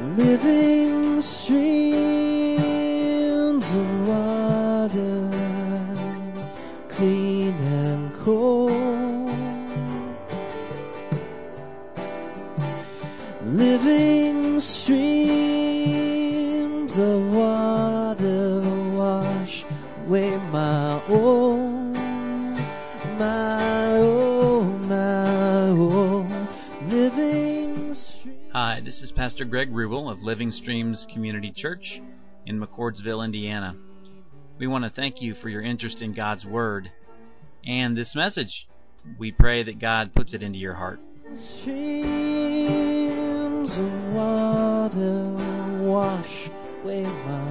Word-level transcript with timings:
living 0.00 0.69
Living 30.22 30.52
Streams 30.52 31.06
Community 31.06 31.50
Church 31.50 32.02
in 32.46 32.60
McCordsville, 32.60 33.24
Indiana. 33.24 33.76
We 34.58 34.66
want 34.66 34.84
to 34.84 34.90
thank 34.90 35.22
you 35.22 35.34
for 35.34 35.48
your 35.48 35.62
interest 35.62 36.02
in 36.02 36.12
God's 36.12 36.44
Word 36.44 36.90
and 37.64 37.96
this 37.96 38.14
message. 38.14 38.68
We 39.18 39.32
pray 39.32 39.62
that 39.62 39.78
God 39.78 40.14
puts 40.14 40.34
it 40.34 40.42
into 40.42 40.58
your 40.58 40.74
heart. 40.74 41.00
Streams 41.34 41.78
of 43.76 44.14
water 44.14 45.30
wash 45.88 46.50
away 46.82 47.04
my 47.04 47.49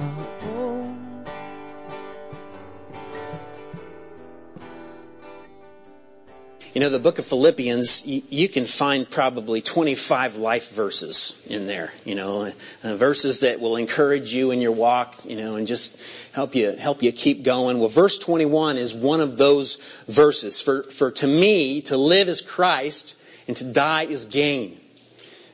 You 6.80 6.86
know, 6.86 6.92
the 6.92 6.98
book 6.98 7.18
of 7.18 7.26
Philippians, 7.26 8.06
you, 8.06 8.48
can 8.48 8.64
find 8.64 9.10
probably 9.10 9.60
25 9.60 10.36
life 10.36 10.70
verses 10.70 11.44
in 11.46 11.66
there. 11.66 11.92
You 12.06 12.14
know, 12.14 12.50
uh, 12.82 12.96
verses 12.96 13.40
that 13.40 13.60
will 13.60 13.76
encourage 13.76 14.32
you 14.32 14.50
in 14.50 14.62
your 14.62 14.72
walk. 14.72 15.14
You 15.26 15.36
know, 15.36 15.56
and 15.56 15.66
just 15.66 16.00
help 16.32 16.54
you 16.54 16.70
help 16.72 17.02
you 17.02 17.12
keep 17.12 17.42
going. 17.42 17.80
Well, 17.80 17.90
verse 17.90 18.16
21 18.16 18.78
is 18.78 18.94
one 18.94 19.20
of 19.20 19.36
those 19.36 19.76
verses. 20.08 20.62
For 20.62 20.84
for 20.84 21.10
to 21.10 21.26
me, 21.26 21.82
to 21.82 21.98
live 21.98 22.28
is 22.28 22.40
Christ, 22.40 23.14
and 23.46 23.54
to 23.58 23.70
die 23.70 24.04
is 24.04 24.24
gain. 24.24 24.80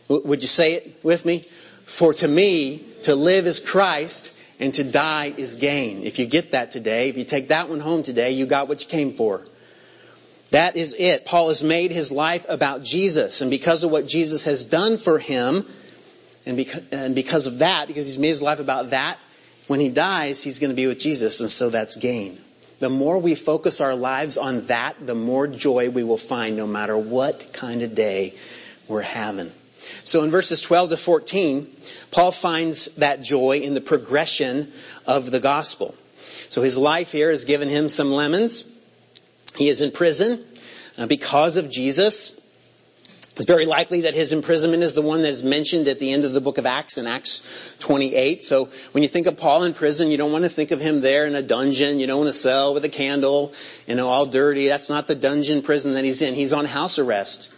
Would 0.07 0.43
you 0.43 0.47
say 0.47 0.75
it 0.75 1.01
with 1.03 1.27
me? 1.27 1.41
For 1.87 2.15
to 2.15 2.29
me, 2.29 2.85
to 3.03 3.17
live 3.17 3.49
is 3.49 3.59
Christ, 3.59 4.31
and 4.61 4.73
to 4.75 4.85
die 4.85 5.35
is 5.37 5.57
gain. 5.57 6.05
If 6.05 6.21
you 6.21 6.27
get 6.27 6.53
that 6.53 6.71
today, 6.71 7.09
if 7.09 7.19
you 7.19 7.25
take 7.25 7.49
that 7.49 7.69
one 7.69 7.81
home 7.81 8.05
today, 8.05 8.31
you 8.31 8.47
got 8.47 8.69
what 8.69 8.81
you 8.81 8.87
came 8.87 9.13
for. 9.13 9.45
That 10.51 10.77
is 10.77 10.95
it. 10.99 11.25
Paul 11.25 11.49
has 11.49 11.65
made 11.65 11.91
his 11.91 12.13
life 12.13 12.47
about 12.49 12.83
Jesus. 12.83 13.41
And 13.41 13.51
because 13.51 13.83
of 13.83 13.91
what 13.91 14.07
Jesus 14.07 14.45
has 14.45 14.65
done 14.65 14.97
for 14.97 15.19
him, 15.19 15.67
and 16.47 16.57
because, 16.57 17.47
of 17.47 17.59
that, 17.59 17.89
because 17.89 18.07
he's 18.07 18.21
made 18.21 18.29
his 18.29 18.43
life 18.43 18.61
about 18.61 18.91
that, 18.91 19.19
when 19.67 19.81
he 19.81 19.89
dies, 19.89 20.43
he's 20.43 20.61
going 20.61 20.71
to 20.71 20.77
be 20.77 20.87
with 20.87 21.01
Jesus. 21.01 21.41
And 21.41 21.51
so 21.51 21.71
that's 21.71 21.97
gain. 21.97 22.39
The 22.79 22.89
more 22.89 23.19
we 23.19 23.35
focus 23.35 23.81
our 23.81 23.97
lives 23.97 24.37
on 24.37 24.67
that, 24.67 25.05
the 25.05 25.15
more 25.15 25.49
joy 25.49 25.91
we 25.91 26.05
will 26.05 26.19
find 26.19 26.57
no 26.57 26.67
matter 26.67 26.97
what 26.97 27.53
kind 27.53 27.83
of 27.83 27.95
day 27.95 28.35
we're 28.87 29.03
having. 29.03 29.51
So 30.05 30.23
in 30.23 30.31
verses 30.31 30.63
12 30.63 30.91
to 30.91 30.97
14, 30.97 31.75
Paul 32.13 32.31
finds 32.31 32.87
that 32.97 33.23
joy 33.23 33.59
in 33.59 33.75
the 33.75 33.81
progression 33.81 34.73
of 35.07 35.31
the 35.31 35.41
gospel. 35.41 35.95
So 36.49 36.63
his 36.63 36.79
life 36.79 37.11
here 37.13 37.31
has 37.31 37.45
given 37.45 37.69
him 37.69 37.89
some 37.89 38.13
lemons. 38.13 38.73
He 39.57 39.69
is 39.69 39.81
in 39.81 39.91
prison 39.91 40.45
uh, 40.99 41.07
because 41.07 41.57
of 41.57 41.71
Jesus. 41.71 42.41
It's 43.37 43.45
very 43.45 43.67
likely 43.67 44.03
that 44.03 44.15
his 44.15 44.33
imprisonment 44.33 44.83
is 44.83 44.95
the 44.95 45.03
one 45.03 45.21
that 45.21 45.29
is 45.29 45.45
mentioned 45.45 45.89
at 45.89 45.99
the 45.99 46.11
end 46.11 46.25
of 46.25 46.33
the 46.33 46.41
book 46.41 46.57
of 46.57 46.65
Acts 46.65 46.97
in 46.97 47.07
Acts 47.07 47.77
28. 47.81 48.43
So 48.43 48.71
when 48.93 49.03
you 49.03 49.09
think 49.11 49.27
of 49.27 49.37
Paul 49.37 49.65
in 49.65 49.75
prison, 49.75 50.11
you 50.11 50.17
don't 50.17 50.33
want 50.33 50.45
to 50.45 50.49
think 50.49 50.71
of 50.71 50.81
him 50.81 51.03
there 51.03 51.27
in 51.27 51.35
a 51.35 51.43
dungeon. 51.43 52.01
You 52.01 52.07
don't 52.07 52.21
want 52.21 52.29
to 52.29 52.39
cell 52.39 52.73
with 52.73 52.87
a 52.87 52.89
candle, 52.89 53.53
you 53.87 53.95
know, 53.95 54.09
all 54.09 54.25
dirty. 54.25 54.69
That's 54.69 54.89
not 54.89 55.07
the 55.07 55.15
dungeon 55.15 55.61
prison 55.61 55.93
that 55.95 56.05
he's 56.05 56.23
in. 56.23 56.35
He's 56.35 56.55
on 56.55 56.65
house 56.65 56.99
arrest. 56.99 57.53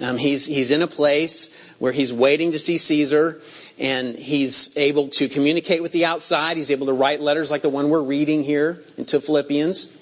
Um, 0.00 0.16
he's 0.16 0.46
he's 0.46 0.70
in 0.70 0.82
a 0.82 0.86
place 0.86 1.52
where 1.80 1.90
he's 1.90 2.14
waiting 2.14 2.52
to 2.52 2.58
see 2.60 2.78
Caesar, 2.78 3.40
and 3.76 4.16
he's 4.16 4.76
able 4.76 5.08
to 5.08 5.28
communicate 5.28 5.82
with 5.82 5.90
the 5.90 6.04
outside. 6.04 6.56
He's 6.56 6.70
able 6.70 6.86
to 6.86 6.92
write 6.92 7.20
letters 7.20 7.50
like 7.50 7.62
the 7.62 7.68
one 7.68 7.90
we're 7.90 8.02
reading 8.02 8.44
here 8.44 8.80
into 8.96 9.20
Philippians. 9.20 9.97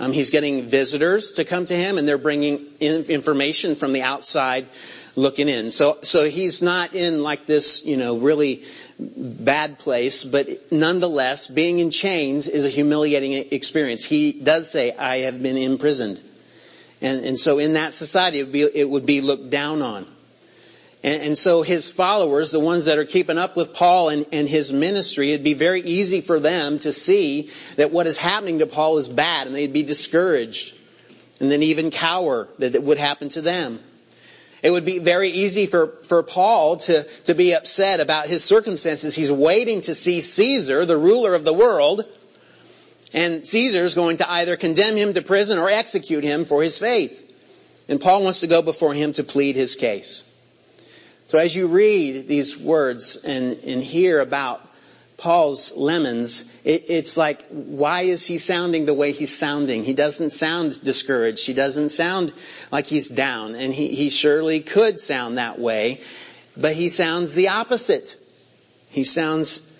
Um, 0.00 0.12
he's 0.12 0.30
getting 0.30 0.68
visitors 0.68 1.32
to 1.32 1.44
come 1.44 1.64
to 1.64 1.74
him, 1.76 1.98
and 1.98 2.06
they're 2.06 2.18
bringing 2.18 2.64
in 2.78 3.04
information 3.04 3.74
from 3.74 3.92
the 3.92 4.02
outside 4.02 4.68
looking 5.16 5.48
in. 5.48 5.72
So, 5.72 5.98
so 6.02 6.24
he's 6.28 6.62
not 6.62 6.94
in 6.94 7.22
like 7.22 7.46
this, 7.46 7.84
you 7.84 7.96
know, 7.96 8.18
really 8.18 8.62
bad 8.98 9.78
place, 9.78 10.24
but 10.24 10.70
nonetheless, 10.72 11.48
being 11.48 11.80
in 11.80 11.90
chains 11.90 12.48
is 12.48 12.64
a 12.64 12.68
humiliating 12.68 13.32
experience. 13.50 14.04
He 14.04 14.32
does 14.32 14.70
say, 14.70 14.92
I 14.96 15.18
have 15.18 15.42
been 15.42 15.56
imprisoned. 15.56 16.20
And, 17.00 17.24
and 17.24 17.38
so 17.38 17.58
in 17.58 17.74
that 17.74 17.94
society, 17.94 18.38
it 18.40 18.44
would 18.44 18.52
be, 18.52 18.62
it 18.62 18.88
would 18.88 19.06
be 19.06 19.20
looked 19.20 19.50
down 19.50 19.82
on. 19.82 20.06
And, 21.04 21.22
and, 21.22 21.38
so 21.38 21.62
his 21.62 21.92
followers, 21.92 22.50
the 22.50 22.58
ones 22.58 22.86
that 22.86 22.98
are 22.98 23.04
keeping 23.04 23.38
up 23.38 23.56
with 23.56 23.72
Paul 23.72 24.08
and, 24.08 24.26
and, 24.32 24.48
his 24.48 24.72
ministry, 24.72 25.30
it'd 25.30 25.44
be 25.44 25.54
very 25.54 25.80
easy 25.80 26.20
for 26.20 26.40
them 26.40 26.80
to 26.80 26.92
see 26.92 27.50
that 27.76 27.92
what 27.92 28.08
is 28.08 28.18
happening 28.18 28.58
to 28.58 28.66
Paul 28.66 28.98
is 28.98 29.08
bad 29.08 29.46
and 29.46 29.54
they'd 29.54 29.72
be 29.72 29.84
discouraged 29.84 30.76
and 31.40 31.50
then 31.50 31.62
even 31.62 31.90
cower 31.90 32.48
that 32.58 32.74
it 32.74 32.82
would 32.82 32.98
happen 32.98 33.28
to 33.30 33.40
them. 33.40 33.78
It 34.60 34.72
would 34.72 34.84
be 34.84 34.98
very 34.98 35.30
easy 35.30 35.66
for, 35.66 35.86
for 36.02 36.22
Paul 36.24 36.78
to, 36.78 37.04
to 37.24 37.34
be 37.34 37.54
upset 37.54 38.00
about 38.00 38.26
his 38.26 38.42
circumstances. 38.42 39.14
He's 39.14 39.30
waiting 39.30 39.82
to 39.82 39.94
see 39.94 40.20
Caesar, 40.20 40.84
the 40.84 40.96
ruler 40.96 41.34
of 41.34 41.44
the 41.44 41.52
world, 41.52 42.04
and 43.14 43.46
Caesar's 43.46 43.94
going 43.94 44.16
to 44.16 44.28
either 44.28 44.56
condemn 44.56 44.96
him 44.96 45.14
to 45.14 45.22
prison 45.22 45.58
or 45.58 45.70
execute 45.70 46.24
him 46.24 46.44
for 46.44 46.62
his 46.62 46.76
faith. 46.76 47.24
And 47.88 48.00
Paul 48.00 48.24
wants 48.24 48.40
to 48.40 48.48
go 48.48 48.60
before 48.60 48.94
him 48.94 49.12
to 49.12 49.22
plead 49.22 49.54
his 49.54 49.76
case. 49.76 50.27
So 51.28 51.36
as 51.36 51.54
you 51.54 51.66
read 51.66 52.26
these 52.26 52.56
words 52.56 53.16
and, 53.22 53.52
and 53.62 53.82
hear 53.82 54.20
about 54.20 54.62
Paul's 55.18 55.76
lemons, 55.76 56.50
it, 56.64 56.86
it's 56.88 57.18
like, 57.18 57.42
why 57.50 58.02
is 58.02 58.26
he 58.26 58.38
sounding 58.38 58.86
the 58.86 58.94
way 58.94 59.12
he's 59.12 59.36
sounding? 59.36 59.84
He 59.84 59.92
doesn't 59.92 60.30
sound 60.30 60.82
discouraged. 60.82 61.46
He 61.46 61.52
doesn't 61.52 61.90
sound 61.90 62.32
like 62.72 62.86
he's 62.86 63.10
down. 63.10 63.56
And 63.56 63.74
he, 63.74 63.88
he 63.88 64.08
surely 64.08 64.60
could 64.60 65.00
sound 65.00 65.36
that 65.36 65.58
way, 65.58 66.00
but 66.56 66.72
he 66.72 66.88
sounds 66.88 67.34
the 67.34 67.48
opposite. 67.48 68.18
He 68.88 69.04
sounds 69.04 69.70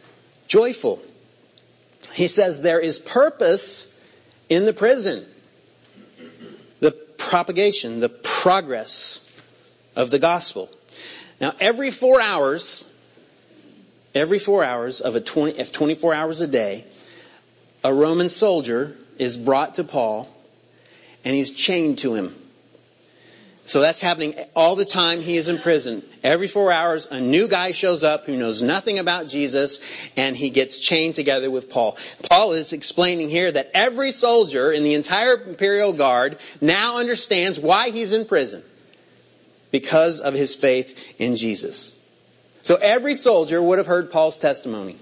joyful. 0.48 1.00
He 2.12 2.28
says 2.28 2.60
there 2.60 2.80
is 2.80 2.98
purpose 2.98 3.98
in 4.50 4.66
the 4.66 4.74
prison. 4.74 5.24
The 6.80 6.90
propagation, 6.90 8.00
the 8.00 8.10
progress 8.10 9.24
of 9.96 10.10
the 10.10 10.18
gospel. 10.18 10.68
Now, 11.40 11.54
every 11.60 11.90
four 11.90 12.20
hours, 12.20 12.92
every 14.14 14.38
four 14.38 14.64
hours 14.64 15.00
of 15.00 15.14
a 15.16 15.20
20, 15.20 15.60
of 15.60 15.72
24 15.72 16.14
hours 16.14 16.40
a 16.40 16.48
day, 16.48 16.84
a 17.84 17.94
Roman 17.94 18.28
soldier 18.28 18.96
is 19.18 19.36
brought 19.36 19.74
to 19.74 19.84
Paul 19.84 20.28
and 21.24 21.34
he's 21.34 21.50
chained 21.50 21.98
to 21.98 22.14
him. 22.14 22.34
So 23.64 23.82
that's 23.82 24.00
happening 24.00 24.34
all 24.56 24.76
the 24.76 24.86
time 24.86 25.20
he 25.20 25.36
is 25.36 25.48
in 25.48 25.58
prison. 25.58 26.02
Every 26.24 26.48
four 26.48 26.72
hours, 26.72 27.04
a 27.04 27.20
new 27.20 27.48
guy 27.48 27.72
shows 27.72 28.02
up 28.02 28.24
who 28.24 28.34
knows 28.34 28.62
nothing 28.62 28.98
about 28.98 29.28
Jesus 29.28 30.10
and 30.16 30.34
he 30.34 30.48
gets 30.48 30.78
chained 30.78 31.16
together 31.16 31.50
with 31.50 31.68
Paul. 31.68 31.98
Paul 32.30 32.52
is 32.52 32.72
explaining 32.72 33.28
here 33.28 33.52
that 33.52 33.70
every 33.74 34.10
soldier 34.12 34.72
in 34.72 34.84
the 34.84 34.94
entire 34.94 35.34
imperial 35.34 35.92
guard 35.92 36.38
now 36.62 36.98
understands 36.98 37.60
why 37.60 37.90
he's 37.90 38.14
in 38.14 38.24
prison 38.24 38.62
because 39.70 40.20
of 40.20 40.34
his 40.34 40.54
faith 40.54 41.20
in 41.20 41.36
Jesus. 41.36 41.94
So 42.62 42.76
every 42.76 43.14
soldier 43.14 43.62
would 43.62 43.78
have 43.78 43.86
heard 43.86 44.10
Paul's 44.10 44.38
testimony, 44.38 44.96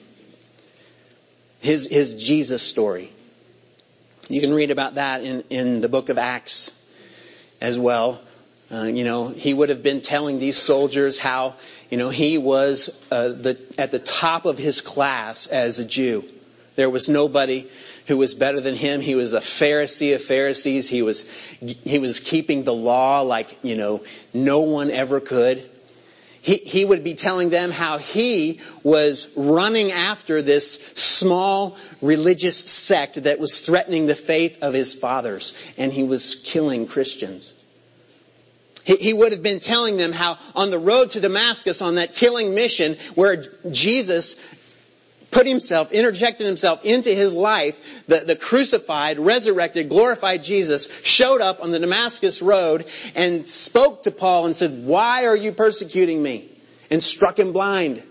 his, 1.61 1.89
his 1.89 2.23
Jesus 2.23 2.63
story. 2.63 3.11
You 4.29 4.41
can 4.41 4.53
read 4.53 4.71
about 4.71 4.97
that 4.97 5.23
in, 5.23 5.45
in 5.51 5.81
the 5.81 5.89
book 5.89 6.09
of 6.09 6.19
Acts 6.19 6.73
as 7.61 7.79
well. 7.79 8.21
Uh, 8.73 8.85
you 8.85 9.05
know, 9.05 9.29
he 9.29 9.55
would 9.55 9.69
have 9.69 9.83
been 9.83 10.01
telling 10.01 10.41
these 10.41 10.57
soldiers 10.57 11.19
how, 11.19 11.55
you 11.89 11.97
know, 11.97 12.09
he 12.09 12.37
was 12.37 13.05
uh, 13.13 13.29
the, 13.29 13.59
at 13.79 13.93
the 13.93 14.01
top 14.01 14.45
of 14.45 14.59
his 14.59 14.81
class 14.81 15.47
as 15.47 15.79
a 15.79 15.85
Jew. 15.85 16.25
There 16.75 16.91
was 16.91 17.09
nobody 17.09 17.71
who 18.07 18.17
was 18.17 18.35
better 18.35 18.61
than 18.61 18.77
him. 18.77 19.01
He 19.01 19.15
was 19.15 19.33
a 19.33 19.41
Pharisee 19.41 20.15
of 20.15 20.23
Pharisees. 20.23 20.89
He 20.89 21.03
was, 21.03 21.29
he 21.85 21.99
was 21.99 22.21
keeping 22.21 22.63
the 22.63 22.75
law 22.75 23.21
like, 23.23 23.65
you 23.65 23.77
know, 23.77 24.03
no 24.33 24.61
one 24.61 24.91
ever 24.91 25.21
could. 25.21 25.69
He, 26.47 26.59
he 26.59 26.85
would 26.85 27.03
be 27.03 27.15
telling 27.15 27.51
them 27.51 27.73
how 27.73 27.99
he 27.99 28.61
was 28.85 29.29
running 29.37 29.91
after 29.91 30.43
this 30.43 30.75
small 30.95 31.77
religious 32.01 32.57
sect 32.57 33.25
that 33.25 33.41
was 33.41 33.59
threatening 33.59 34.07
the 34.07 34.15
faith 34.15 34.63
of 34.63 34.73
his 34.73 34.95
fathers, 34.95 35.57
and 35.77 35.93
he 35.93 36.05
was 36.05 36.37
killing 36.37 36.87
Christians. 36.87 37.53
He, 38.85 38.95
he 38.95 39.13
would 39.13 39.33
have 39.33 39.43
been 39.43 39.59
telling 39.59 39.97
them 39.97 40.13
how 40.13 40.39
on 40.55 40.71
the 40.71 40.79
road 40.79 41.11
to 41.11 41.21
Damascus 41.21 41.83
on 41.83 41.97
that 41.97 42.15
killing 42.15 42.55
mission 42.55 42.97
where 43.17 43.45
Jesus 43.69 44.37
put 45.37 45.47
himself, 45.47 45.93
interjected 45.93 46.47
himself 46.47 46.83
into 46.87 47.11
his 47.11 47.35
life, 47.35 48.07
the, 48.07 48.21
the 48.21 48.37
crucified, 48.37 49.19
resurrected, 49.19 49.91
glorified 49.91 50.43
Jesus 50.43 50.89
showed 51.03 51.43
up 51.43 51.63
on 51.63 51.71
the 51.73 51.79
Damascus 51.79 52.41
road 52.41 52.87
and 53.15 53.47
spoke 53.47 54.05
to 54.05 54.11
Paul 54.11 54.47
and 54.47 54.57
said, 54.57 54.87
why 54.87 55.27
are 55.27 55.37
you 55.37 55.53
persecuting 55.53 56.23
me? 56.23 56.51
And 56.91 57.03
struck 57.03 57.39
him 57.39 57.53
blind. 57.53 58.03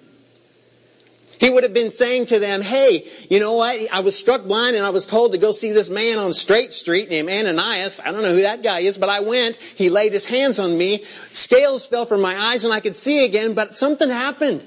He 1.40 1.50
would 1.50 1.64
have 1.64 1.74
been 1.74 1.92
saying 1.92 2.28
to 2.28 2.38
them, 2.38 2.62
hey, 2.62 3.10
you 3.28 3.40
know 3.40 3.54
what? 3.54 3.92
I 3.92 4.02
was 4.02 4.16
struck 4.16 4.46
blind 4.46 4.76
and 4.76 4.86
I 4.86 4.92
was 4.92 5.08
told 5.08 5.32
to 5.32 5.40
go 5.40 5.52
see 5.52 5.72
this 5.72 5.90
man 5.90 6.20
on 6.20 6.32
Straight 6.32 6.74
Street 6.74 7.10
named 7.10 7.30
Ananias. 7.30 8.00
I 8.00 8.12
don't 8.12 8.22
know 8.22 8.36
who 8.36 8.44
that 8.44 8.62
guy 8.62 8.82
is, 8.82 9.00
but 9.00 9.10
I 9.10 9.22
went. 9.22 9.56
He 9.56 9.90
laid 9.90 10.14
his 10.14 10.28
hands 10.28 10.60
on 10.60 10.78
me. 10.78 11.04
Scales 11.32 11.88
fell 11.88 12.06
from 12.06 12.22
my 12.22 12.38
eyes 12.52 12.66
and 12.66 12.74
I 12.74 12.82
could 12.82 12.96
see 12.96 13.26
again, 13.26 13.56
but 13.56 13.76
something 13.76 14.12
happened. 14.12 14.64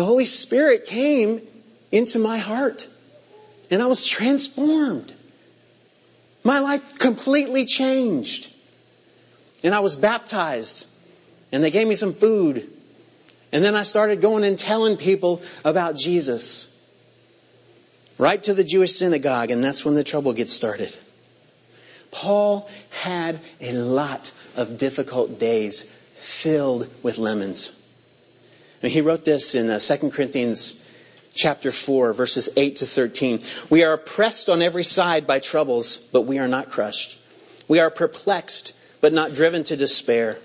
The 0.00 0.06
Holy 0.06 0.24
Spirit 0.24 0.86
came 0.86 1.42
into 1.92 2.18
my 2.18 2.38
heart 2.38 2.88
and 3.70 3.82
I 3.82 3.86
was 3.86 4.06
transformed. 4.06 5.12
My 6.42 6.60
life 6.60 6.98
completely 6.98 7.66
changed. 7.66 8.50
And 9.62 9.74
I 9.74 9.80
was 9.80 9.96
baptized 9.96 10.86
and 11.52 11.62
they 11.62 11.70
gave 11.70 11.86
me 11.86 11.96
some 11.96 12.14
food 12.14 12.66
and 13.52 13.62
then 13.62 13.76
I 13.76 13.82
started 13.82 14.22
going 14.22 14.42
and 14.42 14.58
telling 14.58 14.96
people 14.96 15.42
about 15.66 15.96
Jesus. 15.96 16.74
Right 18.16 18.42
to 18.44 18.54
the 18.54 18.64
Jewish 18.64 18.92
synagogue, 18.92 19.50
and 19.50 19.62
that's 19.62 19.84
when 19.84 19.96
the 19.96 20.04
trouble 20.04 20.32
gets 20.32 20.54
started. 20.54 20.96
Paul 22.10 22.70
had 22.88 23.38
a 23.60 23.72
lot 23.72 24.32
of 24.56 24.78
difficult 24.78 25.38
days 25.38 25.82
filled 26.14 26.88
with 27.02 27.18
lemons. 27.18 27.79
And 28.82 28.90
he 28.90 29.00
wrote 29.00 29.24
this 29.24 29.54
in 29.54 29.66
2 29.66 29.72
uh, 29.72 30.10
Corinthians 30.10 30.84
chapter 31.34 31.70
4 31.70 32.12
verses 32.12 32.48
8 32.56 32.76
to 32.76 32.86
13. 32.86 33.42
We 33.68 33.84
are 33.84 33.94
oppressed 33.94 34.48
on 34.48 34.62
every 34.62 34.84
side 34.84 35.26
by 35.26 35.38
troubles, 35.38 35.96
but 36.12 36.22
we 36.22 36.38
are 36.38 36.48
not 36.48 36.70
crushed. 36.70 37.18
We 37.68 37.80
are 37.80 37.90
perplexed, 37.90 38.76
but 39.00 39.12
not 39.12 39.34
driven 39.34 39.64
to 39.64 39.76
despair. 39.76 40.38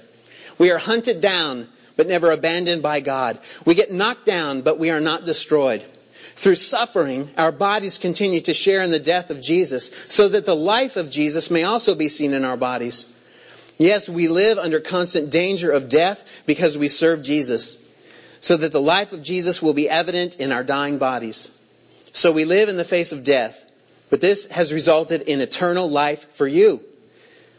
We 0.57 0.71
are 0.71 0.77
hunted 0.77 1.21
down, 1.21 1.67
but 1.97 2.07
never 2.07 2.31
abandoned 2.31 2.83
by 2.83 2.99
God. 2.99 3.39
We 3.65 3.75
get 3.75 3.91
knocked 3.91 4.25
down, 4.25 4.61
but 4.61 4.79
we 4.79 4.91
are 4.91 4.99
not 4.99 5.25
destroyed. 5.25 5.83
Through 6.35 6.55
suffering, 6.55 7.29
our 7.37 7.53
bodies 7.53 7.97
continue 7.97 8.41
to 8.41 8.53
share 8.53 8.83
in 8.83 8.91
the 8.91 8.99
death 8.99 9.29
of 9.29 9.41
Jesus, 9.41 9.91
so 10.07 10.27
that 10.29 10.45
the 10.45 10.55
life 10.55 10.97
of 10.97 11.09
Jesus 11.09 11.49
may 11.49 11.63
also 11.63 11.95
be 11.95 12.09
seen 12.09 12.33
in 12.33 12.43
our 12.43 12.57
bodies. 12.57 13.11
Yes, 13.77 14.07
we 14.09 14.27
live 14.27 14.57
under 14.57 14.79
constant 14.79 15.29
danger 15.31 15.71
of 15.71 15.89
death 15.89 16.43
because 16.45 16.77
we 16.77 16.87
serve 16.89 17.23
Jesus, 17.23 17.84
so 18.45 18.57
that 18.57 18.71
the 18.71 18.79
life 18.79 19.11
of 19.11 19.23
Jesus 19.23 19.59
will 19.59 19.73
be 19.73 19.89
evident 19.89 20.35
in 20.35 20.51
our 20.51 20.63
dying 20.63 20.99
bodies. 20.99 21.49
So 22.11 22.31
we 22.31 22.45
live 22.45 22.69
in 22.69 22.77
the 22.77 22.83
face 22.83 23.11
of 23.11 23.23
death, 23.23 23.65
but 24.11 24.21
this 24.21 24.47
has 24.49 24.71
resulted 24.71 25.23
in 25.23 25.41
eternal 25.41 25.89
life 25.89 26.31
for 26.33 26.45
you. 26.45 26.79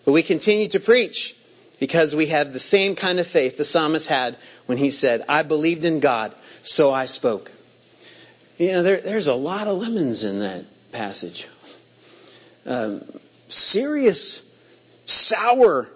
But 0.04 0.12
we 0.12 0.22
continue 0.22 0.68
to 0.68 0.78
preach 0.78 1.34
because 1.80 2.14
we 2.14 2.26
have 2.26 2.52
the 2.52 2.60
same 2.60 2.94
kind 2.94 3.18
of 3.18 3.26
faith 3.26 3.56
the 3.56 3.64
psalmist 3.64 4.06
had 4.08 4.36
when 4.66 4.78
he 4.78 4.90
said, 4.90 5.24
I 5.28 5.42
believed 5.42 5.84
in 5.84 5.98
God, 5.98 6.32
so 6.62 6.92
I 6.92 7.06
spoke. 7.06 7.50
You 8.56 8.70
know, 8.70 8.82
there, 8.84 9.00
there's 9.00 9.26
a 9.26 9.34
lot 9.34 9.66
of 9.66 9.78
lemons 9.78 10.22
in 10.22 10.38
that 10.38 10.66
passage. 10.92 11.48
Um, 12.64 13.02
serious, 13.48 14.48
sour 15.04 15.88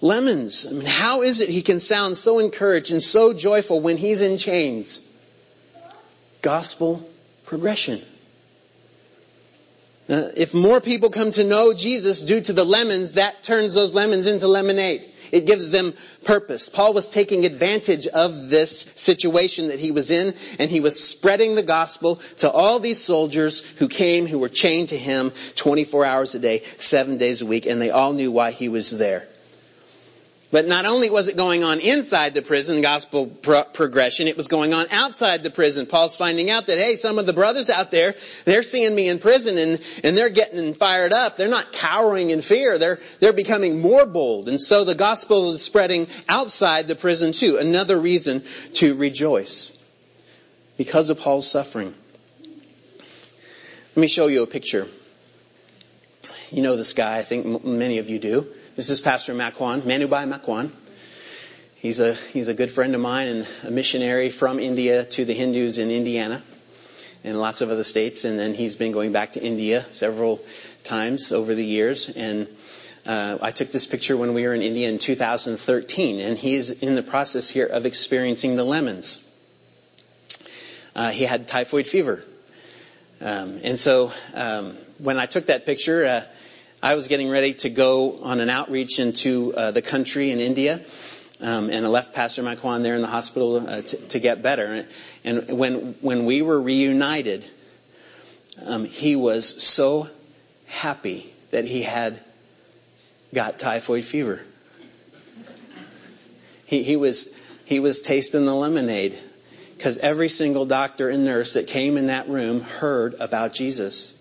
lemons. 0.00 0.66
I 0.66 0.72
mean, 0.72 0.86
how 0.86 1.22
is 1.22 1.40
it 1.40 1.48
he 1.48 1.62
can 1.62 1.80
sound 1.80 2.16
so 2.16 2.38
encouraged 2.38 2.90
and 2.90 3.02
so 3.02 3.32
joyful 3.32 3.80
when 3.80 3.96
he's 3.96 4.22
in 4.22 4.38
chains? 4.38 5.06
Gospel 6.42 7.08
progression. 7.44 8.00
Uh, 10.08 10.30
if 10.36 10.54
more 10.54 10.80
people 10.80 11.10
come 11.10 11.30
to 11.30 11.44
know 11.44 11.72
Jesus 11.72 12.22
due 12.22 12.40
to 12.40 12.52
the 12.52 12.64
lemons, 12.64 13.12
that 13.12 13.42
turns 13.44 13.74
those 13.74 13.94
lemons 13.94 14.26
into 14.26 14.48
lemonade. 14.48 15.04
It 15.30 15.46
gives 15.46 15.70
them 15.70 15.94
purpose. 16.24 16.68
Paul 16.68 16.92
was 16.94 17.10
taking 17.10 17.44
advantage 17.44 18.08
of 18.08 18.48
this 18.48 18.80
situation 18.80 19.68
that 19.68 19.78
he 19.78 19.92
was 19.92 20.10
in, 20.10 20.34
and 20.58 20.68
he 20.68 20.80
was 20.80 20.98
spreading 20.98 21.54
the 21.54 21.62
gospel 21.62 22.16
to 22.38 22.50
all 22.50 22.80
these 22.80 23.00
soldiers 23.00 23.60
who 23.78 23.86
came, 23.86 24.26
who 24.26 24.40
were 24.40 24.48
chained 24.48 24.88
to 24.88 24.98
him 24.98 25.30
24 25.54 26.04
hours 26.04 26.34
a 26.34 26.40
day, 26.40 26.62
seven 26.78 27.16
days 27.16 27.42
a 27.42 27.46
week, 27.46 27.66
and 27.66 27.80
they 27.80 27.90
all 27.90 28.12
knew 28.12 28.32
why 28.32 28.50
he 28.50 28.68
was 28.68 28.90
there. 28.90 29.28
But 30.52 30.66
not 30.66 30.84
only 30.84 31.10
was 31.10 31.28
it 31.28 31.36
going 31.36 31.62
on 31.62 31.78
inside 31.78 32.34
the 32.34 32.42
prison, 32.42 32.82
gospel 32.82 33.26
pro- 33.26 33.62
progression, 33.62 34.26
it 34.26 34.36
was 34.36 34.48
going 34.48 34.74
on 34.74 34.88
outside 34.90 35.44
the 35.44 35.50
prison. 35.50 35.86
Paul's 35.86 36.16
finding 36.16 36.50
out 36.50 36.66
that, 36.66 36.78
hey, 36.78 36.96
some 36.96 37.20
of 37.20 37.26
the 37.26 37.32
brothers 37.32 37.70
out 37.70 37.92
there, 37.92 38.16
they're 38.46 38.64
seeing 38.64 38.92
me 38.92 39.08
in 39.08 39.20
prison 39.20 39.58
and, 39.58 39.80
and 40.02 40.16
they're 40.16 40.28
getting 40.28 40.74
fired 40.74 41.12
up. 41.12 41.36
They're 41.36 41.48
not 41.48 41.72
cowering 41.72 42.30
in 42.30 42.42
fear. 42.42 42.78
They're, 42.78 42.98
they're 43.20 43.32
becoming 43.32 43.80
more 43.80 44.06
bold. 44.06 44.48
And 44.48 44.60
so 44.60 44.84
the 44.84 44.96
gospel 44.96 45.52
is 45.52 45.62
spreading 45.62 46.08
outside 46.28 46.88
the 46.88 46.96
prison 46.96 47.30
too. 47.30 47.58
Another 47.60 48.00
reason 48.00 48.42
to 48.74 48.96
rejoice. 48.96 49.76
Because 50.76 51.10
of 51.10 51.20
Paul's 51.20 51.48
suffering. 51.48 51.94
Let 52.40 54.00
me 54.00 54.08
show 54.08 54.26
you 54.26 54.42
a 54.42 54.46
picture. 54.46 54.88
You 56.52 56.62
know 56.62 56.74
this 56.74 56.94
guy. 56.94 57.16
I 57.18 57.22
think 57.22 57.64
many 57.64 57.98
of 57.98 58.10
you 58.10 58.18
do. 58.18 58.44
This 58.74 58.90
is 58.90 59.00
Pastor 59.00 59.34
Makwan, 59.34 59.82
Manubai 59.82 60.28
Makwan. 60.28 60.70
He's 61.76 62.00
a, 62.00 62.14
he's 62.14 62.48
a 62.48 62.54
good 62.54 62.72
friend 62.72 62.92
of 62.96 63.00
mine 63.00 63.28
and 63.28 63.46
a 63.62 63.70
missionary 63.70 64.30
from 64.30 64.58
India 64.58 65.04
to 65.04 65.24
the 65.24 65.32
Hindus 65.32 65.78
in 65.78 65.92
Indiana 65.92 66.42
and 67.22 67.38
lots 67.38 67.60
of 67.60 67.70
other 67.70 67.84
states. 67.84 68.24
And 68.24 68.36
then 68.36 68.52
he's 68.54 68.74
been 68.74 68.90
going 68.90 69.12
back 69.12 69.32
to 69.32 69.40
India 69.42 69.82
several 69.92 70.40
times 70.82 71.30
over 71.30 71.54
the 71.54 71.64
years. 71.64 72.08
And 72.08 72.48
uh, 73.06 73.38
I 73.40 73.52
took 73.52 73.70
this 73.70 73.86
picture 73.86 74.16
when 74.16 74.34
we 74.34 74.44
were 74.44 74.52
in 74.52 74.62
India 74.62 74.88
in 74.88 74.98
2013, 74.98 76.18
and 76.18 76.36
he's 76.36 76.70
in 76.82 76.96
the 76.96 77.02
process 77.04 77.48
here 77.48 77.66
of 77.66 77.86
experiencing 77.86 78.56
the 78.56 78.64
lemons. 78.64 79.24
Uh, 80.96 81.10
he 81.12 81.22
had 81.24 81.46
typhoid 81.46 81.86
fever. 81.86 82.24
Um, 83.20 83.60
and 83.62 83.78
so 83.78 84.10
um, 84.34 84.76
when 84.98 85.18
I 85.20 85.26
took 85.26 85.46
that 85.46 85.64
picture, 85.64 86.04
uh, 86.04 86.22
I 86.82 86.94
was 86.94 87.08
getting 87.08 87.28
ready 87.28 87.52
to 87.54 87.68
go 87.68 88.22
on 88.22 88.40
an 88.40 88.48
outreach 88.48 89.00
into 89.00 89.54
uh, 89.54 89.70
the 89.70 89.82
country 89.82 90.30
in 90.30 90.40
India. 90.40 90.80
Um, 91.42 91.68
and 91.68 91.84
I 91.84 91.88
left 91.88 92.14
Pastor 92.14 92.42
Makwan 92.42 92.82
there 92.82 92.94
in 92.94 93.02
the 93.02 93.06
hospital 93.06 93.56
uh, 93.68 93.82
to, 93.82 93.96
to, 94.08 94.18
get 94.18 94.42
better. 94.42 94.86
And 95.22 95.58
when 95.58 95.94
when 96.00 96.24
we 96.24 96.40
were 96.40 96.60
reunited, 96.60 97.44
um, 98.64 98.84
he 98.84 99.14
was 99.14 99.62
so 99.62 100.08
happy 100.66 101.30
that 101.50 101.66
he 101.66 101.82
had 101.82 102.18
got 103.34 103.58
typhoid 103.58 104.04
fever. 104.04 104.40
He, 106.64 106.82
he 106.82 106.96
was 106.96 107.36
he 107.66 107.80
was 107.80 108.00
tasting 108.00 108.46
the 108.46 108.54
lemonade 108.54 109.18
because 109.76 109.98
every 109.98 110.28
single 110.28 110.64
doctor 110.64 111.10
and 111.10 111.24
nurse 111.24 111.54
that 111.54 111.68
came 111.68 111.96
in 111.96 112.06
that 112.06 112.28
room 112.28 112.60
heard 112.60 113.14
about 113.20 113.52
Jesus. 113.52 114.19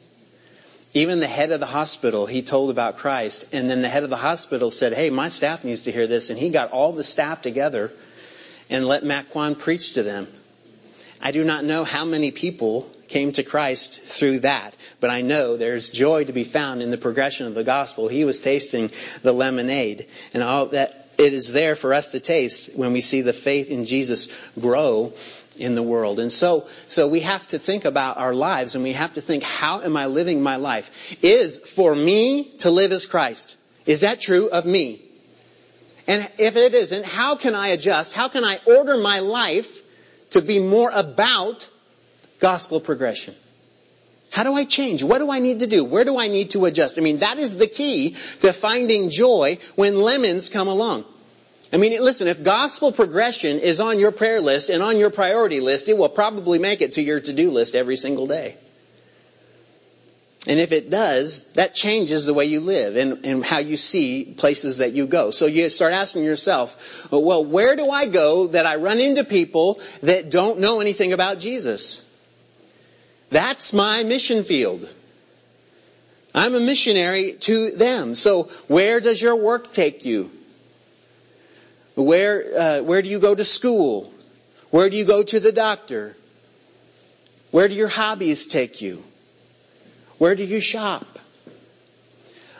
Even 0.94 1.20
the 1.20 1.28
head 1.28 1.52
of 1.52 1.60
the 1.60 1.68
hospital, 1.68 2.26
he 2.26 2.42
told 2.42 2.72
about 2.72 2.98
Christ. 2.98 3.54
And 3.54 3.70
then 3.70 3.82
the 3.82 3.90
head 3.90 4.04
of 4.04 4.10
the 4.10 4.18
hospital 4.18 4.72
said, 4.72 4.94
Hey, 4.94 5.10
my 5.10 5.28
staff 5.28 5.64
needs 5.64 5.82
to 5.82 5.92
hear 5.92 6.08
this. 6.08 6.30
And 6.30 6.40
he 6.40 6.50
got 6.50 6.72
all 6.72 6.94
the 6.94 7.04
staff 7.04 7.42
together 7.42 7.92
and 8.70 8.88
let 8.88 9.04
Makwan 9.04 9.58
preach 9.58 9.94
to 9.94 10.04
them. 10.04 10.28
I 11.22 11.32
do 11.32 11.44
not 11.44 11.64
know 11.64 11.84
how 11.84 12.06
many 12.06 12.32
people 12.32 12.90
came 13.08 13.32
to 13.34 13.44
Christ 13.44 14.02
through 14.02 14.40
that, 14.42 14.78
but 15.00 15.10
I 15.10 15.22
know 15.22 15.58
there's 15.58 15.90
joy 15.90 16.24
to 16.24 16.34
be 16.34 16.44
found 16.44 16.82
in 16.82 16.92
the 16.92 16.98
progression 16.98 17.48
of 17.48 17.56
the 17.56 17.64
gospel. 17.64 18.08
He 18.08 18.24
was 18.24 18.40
tasting 18.40 18.92
the 19.22 19.34
lemonade 19.34 20.08
and 20.34 20.44
all 20.44 20.68
that 20.68 21.08
it 21.18 21.34
is 21.34 21.52
there 21.52 21.76
for 21.76 21.94
us 21.94 22.12
to 22.12 22.20
taste 22.20 22.78
when 22.78 22.94
we 22.94 23.02
see 23.02 23.22
the 23.22 23.34
faith 23.34 23.70
in 23.70 23.86
Jesus 23.86 24.30
grow 24.58 25.14
in 25.60 25.76
the 25.76 25.84
world. 25.84 26.20
And 26.20 26.32
so, 26.32 26.68
so 26.88 27.08
we 27.08 27.20
have 27.22 27.46
to 27.48 27.60
think 27.60 27.86
about 27.86 28.18
our 28.18 28.34
lives 28.34 28.76
and 28.76 28.84
we 28.84 28.94
have 28.94 29.14
to 29.14 29.22
think, 29.22 29.44
how 29.44 29.82
am 29.82 29.98
I 29.98 30.06
living 30.08 30.42
my 30.42 30.56
life? 30.56 31.18
Is 31.24 31.58
for 31.58 31.94
me 31.94 32.46
to 32.60 32.72
live 32.72 32.92
as 32.92 33.06
Christ. 33.06 33.58
Is 33.86 34.02
that 34.02 34.22
true 34.22 34.50
of 34.50 34.66
me? 34.66 35.02
And 36.08 36.30
if 36.40 36.56
it 36.56 36.74
isn't, 36.74 37.06
how 37.06 37.36
can 37.36 37.54
I 37.54 37.68
adjust? 37.68 38.14
How 38.14 38.30
can 38.30 38.44
I 38.44 38.60
order 38.66 38.98
my 38.98 39.20
life 39.20 39.82
to 40.32 40.42
be 40.42 40.60
more 40.60 40.90
about 40.92 41.70
gospel 42.40 42.80
progression? 42.80 43.36
How 44.32 44.44
do 44.44 44.54
I 44.54 44.64
change? 44.64 45.04
What 45.04 45.20
do 45.20 45.32
I 45.32 45.40
need 45.40 45.60
to 45.60 45.68
do? 45.68 45.84
Where 45.84 46.04
do 46.06 46.20
I 46.20 46.28
need 46.28 46.52
to 46.52 46.66
adjust? 46.66 46.98
I 47.00 47.02
mean, 47.02 47.20
that 47.20 47.38
is 47.40 47.58
the 47.58 47.68
key 47.68 48.12
to 48.42 48.54
finding 48.54 49.10
joy 49.10 49.58
when 49.76 50.00
lemons 50.00 50.50
come 50.50 50.68
along. 50.68 51.06
I 51.72 51.78
mean, 51.78 52.02
listen, 52.02 52.28
if 52.28 52.44
gospel 52.44 52.92
progression 52.92 53.60
is 53.60 53.80
on 53.80 54.00
your 54.00 54.12
prayer 54.12 54.42
list 54.42 54.70
and 54.70 54.82
on 54.82 54.98
your 54.98 55.12
priority 55.12 55.60
list, 55.60 55.88
it 55.88 55.98
will 55.98 56.10
probably 56.10 56.58
make 56.58 56.82
it 56.82 56.94
to 56.94 57.02
your 57.02 57.20
to-do 57.20 57.52
list 57.52 57.76
every 57.76 57.96
single 57.96 58.26
day. 58.26 58.56
And 60.48 60.60
if 60.60 60.72
it 60.72 60.90
does, 60.90 61.52
that 61.54 61.76
changes 61.76 62.26
the 62.26 62.34
way 62.34 62.46
you 62.46 62.62
live 62.62 62.96
and, 62.96 63.26
and 63.26 63.46
how 63.46 63.60
you 63.60 63.78
see 63.78 64.24
places 64.24 64.78
that 64.78 64.94
you 64.94 65.06
go. 65.06 65.32
So 65.32 65.46
you 65.46 65.70
start 65.70 65.94
asking 65.94 66.24
yourself, 66.24 67.12
well, 67.12 67.44
where 67.44 67.76
do 67.76 67.90
I 67.92 68.08
go 68.08 68.48
that 68.48 68.66
I 68.66 68.78
run 68.78 69.00
into 69.00 69.24
people 69.24 69.80
that 70.02 70.32
don't 70.32 70.60
know 70.60 70.80
anything 70.80 71.14
about 71.14 71.40
Jesus? 71.40 72.06
That's 73.30 73.74
my 73.74 74.02
mission 74.04 74.44
field. 74.44 74.90
I'm 76.34 76.56
a 76.56 76.60
missionary 76.60 77.34
to 77.42 77.72
them. 77.72 78.16
So 78.16 78.44
where 78.68 79.02
does 79.02 79.22
your 79.22 79.36
work 79.36 79.72
take 79.72 80.06
you? 80.06 80.32
Where, 82.00 82.58
uh, 82.58 82.82
where 82.82 83.02
do 83.02 83.10
you 83.10 83.20
go 83.20 83.36
to 83.36 83.44
school? 83.44 84.14
Where 84.72 84.90
do 84.90 84.96
you 84.96 85.06
go 85.06 85.22
to 85.22 85.40
the 85.40 85.52
doctor? 85.52 86.16
Where 87.52 87.68
do 87.68 87.76
your 87.76 87.90
hobbies 87.90 88.48
take 88.48 88.82
you? 88.82 89.04
Where 90.18 90.36
do 90.36 90.44
you 90.44 90.62
shop? 90.62 91.20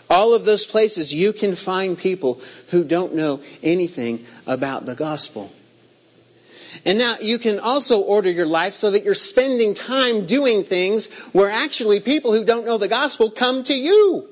All 0.10 0.34
of 0.34 0.44
those 0.44 0.66
places 0.66 1.14
you 1.14 1.32
can 1.32 1.56
find 1.56 1.98
people 1.98 2.42
who 2.72 2.84
don't 2.84 3.16
know 3.16 3.42
anything 3.64 4.26
about 4.46 4.86
the 4.86 4.96
gospel. 4.96 5.52
And 6.84 6.98
now 6.98 7.18
you 7.22 7.38
can 7.40 7.60
also 7.60 8.02
order 8.02 8.30
your 8.30 8.46
life 8.46 8.74
so 8.74 8.92
that 8.92 9.04
you're 9.04 9.14
spending 9.14 9.74
time 9.74 10.26
doing 10.26 10.64
things 10.64 11.10
where 11.32 11.50
actually 11.50 12.02
people 12.02 12.34
who 12.34 12.44
don't 12.44 12.66
know 12.66 12.78
the 12.78 12.88
gospel 12.88 13.30
come 13.32 13.64
to 13.64 13.74
you. 13.74 14.28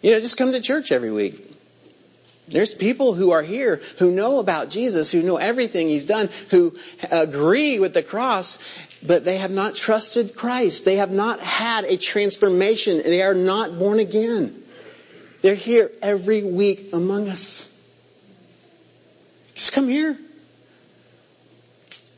You 0.00 0.10
know, 0.12 0.20
just 0.20 0.36
come 0.36 0.52
to 0.52 0.60
church 0.60 0.92
every 0.92 1.10
week. 1.10 1.51
There's 2.48 2.74
people 2.74 3.14
who 3.14 3.30
are 3.30 3.42
here 3.42 3.80
who 3.98 4.10
know 4.10 4.38
about 4.38 4.68
Jesus, 4.68 5.10
who 5.10 5.22
know 5.22 5.36
everything 5.36 5.88
He's 5.88 6.06
done, 6.06 6.28
who 6.50 6.74
agree 7.10 7.78
with 7.78 7.94
the 7.94 8.02
cross, 8.02 8.58
but 9.04 9.24
they 9.24 9.38
have 9.38 9.50
not 9.50 9.74
trusted 9.74 10.36
Christ. 10.36 10.84
They 10.84 10.96
have 10.96 11.10
not 11.10 11.40
had 11.40 11.84
a 11.84 11.96
transformation. 11.96 12.98
They 12.98 13.22
are 13.22 13.34
not 13.34 13.78
born 13.78 14.00
again. 14.00 14.62
They're 15.40 15.54
here 15.54 15.90
every 16.02 16.42
week 16.42 16.92
among 16.92 17.28
us. 17.28 17.68
Just 19.54 19.72
come 19.72 19.88
here. 19.88 20.18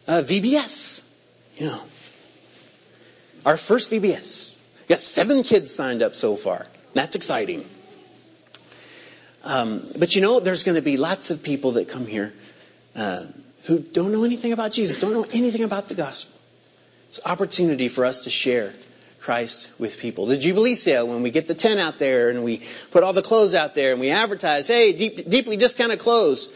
Uh, 0.06 0.22
VBS, 0.24 1.02
you 1.56 1.66
know. 1.66 1.82
Our 3.46 3.56
first 3.56 3.90
VBS. 3.90 4.58
We 4.82 4.88
got 4.88 5.00
seven 5.00 5.42
kids 5.42 5.74
signed 5.74 6.02
up 6.02 6.14
so 6.14 6.36
far. 6.36 6.66
That's 6.92 7.16
exciting. 7.16 7.64
Um, 9.44 9.82
but 9.98 10.16
you 10.16 10.22
know, 10.22 10.40
there's 10.40 10.64
going 10.64 10.76
to 10.76 10.82
be 10.82 10.96
lots 10.96 11.30
of 11.30 11.42
people 11.42 11.72
that 11.72 11.88
come 11.88 12.06
here 12.06 12.32
uh, 12.96 13.24
who 13.64 13.78
don't 13.78 14.10
know 14.10 14.24
anything 14.24 14.52
about 14.52 14.72
Jesus, 14.72 14.98
don't 14.98 15.12
know 15.12 15.26
anything 15.32 15.62
about 15.62 15.88
the 15.88 15.94
gospel. 15.94 16.40
It's 17.08 17.18
an 17.18 17.30
opportunity 17.30 17.88
for 17.88 18.04
us 18.04 18.24
to 18.24 18.30
share 18.30 18.72
Christ 19.20 19.70
with 19.78 19.98
people. 19.98 20.26
The 20.26 20.36
Jubilee 20.36 20.74
sale, 20.74 21.06
when 21.06 21.22
we 21.22 21.30
get 21.30 21.46
the 21.46 21.54
tent 21.54 21.78
out 21.78 21.98
there 21.98 22.30
and 22.30 22.42
we 22.42 22.62
put 22.90 23.02
all 23.02 23.12
the 23.12 23.22
clothes 23.22 23.54
out 23.54 23.74
there 23.74 23.92
and 23.92 24.00
we 24.00 24.10
advertise, 24.10 24.66
hey, 24.66 24.92
deep, 24.92 25.28
deeply 25.28 25.56
discounted 25.56 25.98
clothes, 25.98 26.48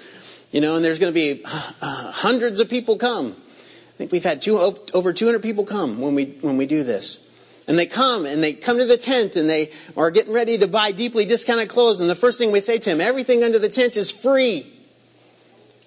you 0.50 0.61
know, 0.61 0.76
and 0.76 0.85
there's 0.85 0.99
going 0.99 1.12
to 1.12 1.14
be 1.14 1.42
uh, 1.45 2.12
hundreds 2.12 2.61
of 2.61 2.71
people 2.71 2.97
come. 2.97 3.28
I 3.28 3.97
think 3.99 4.12
we've 4.12 4.25
had 4.25 4.40
two, 4.42 4.59
over 4.59 5.12
200 5.12 5.42
people 5.42 5.64
come 5.64 6.00
when 6.00 6.14
we 6.14 6.26
when 6.40 6.57
we 6.57 6.66
do 6.66 6.85
this. 6.85 7.28
And 7.69 7.79
they 7.79 7.85
come 7.85 8.25
and 8.25 8.43
they 8.43 8.55
come 8.55 8.79
to 8.79 8.87
the 8.87 8.97
tent 8.97 9.37
and 9.37 9.49
they 9.49 9.73
are 9.95 10.11
getting 10.11 10.33
ready 10.33 10.57
to 10.59 10.67
buy 10.67 10.91
deeply 10.91 11.27
discounted 11.27 11.69
clothes. 11.69 12.01
And 12.01 12.09
the 12.09 12.15
first 12.15 12.39
thing 12.39 12.51
we 12.51 12.61
say 12.61 12.79
to 12.79 12.91
them, 12.91 13.03
everything 13.03 13.45
under 13.45 13.59
the 13.59 13.69
tent 13.69 13.99
is 13.99 14.11
free. 14.11 14.67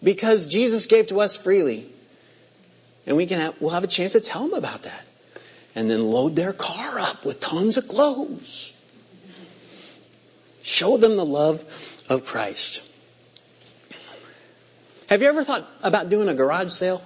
Because 0.03 0.47
Jesus 0.47 0.85
gave 0.85 1.07
to 1.07 1.19
us 1.21 1.35
freely. 1.35 1.91
And 3.07 3.17
we 3.17 3.25
can 3.25 3.39
have, 3.39 3.59
we'll 3.59 3.71
have 3.71 3.83
a 3.83 3.87
chance 3.87 4.13
to 4.13 4.21
tell 4.21 4.47
them 4.47 4.53
about 4.53 4.83
that. 4.83 5.05
And 5.73 5.89
then 5.89 6.03
load 6.03 6.35
their 6.35 6.53
car 6.53 6.99
up 6.99 7.25
with 7.25 7.39
tons 7.39 7.77
of 7.77 7.87
clothes. 7.87 8.77
Show 10.61 10.97
them 10.97 11.17
the 11.17 11.25
love 11.25 11.63
of 12.09 12.25
Christ. 12.25 12.87
Have 15.09 15.23
you 15.23 15.29
ever 15.29 15.43
thought 15.43 15.67
about 15.81 16.09
doing 16.09 16.29
a 16.29 16.35
garage 16.35 16.69
sale? 16.69 17.01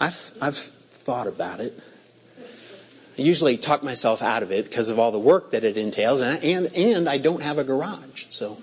I've, 0.00 0.38
I've 0.40 0.56
thought 0.56 1.26
about 1.26 1.58
it. 1.58 1.76
I 3.16 3.22
usually 3.22 3.56
talk 3.58 3.82
myself 3.82 4.22
out 4.22 4.42
of 4.42 4.50
it 4.50 4.64
because 4.64 4.88
of 4.88 4.98
all 4.98 5.12
the 5.12 5.18
work 5.18 5.52
that 5.52 5.62
it 5.62 5.76
entails, 5.76 6.20
and 6.20 6.42
and, 6.42 6.74
and 6.74 7.08
I 7.08 7.18
don't 7.18 7.42
have 7.42 7.58
a 7.58 7.64
garage, 7.64 8.26
so. 8.30 8.58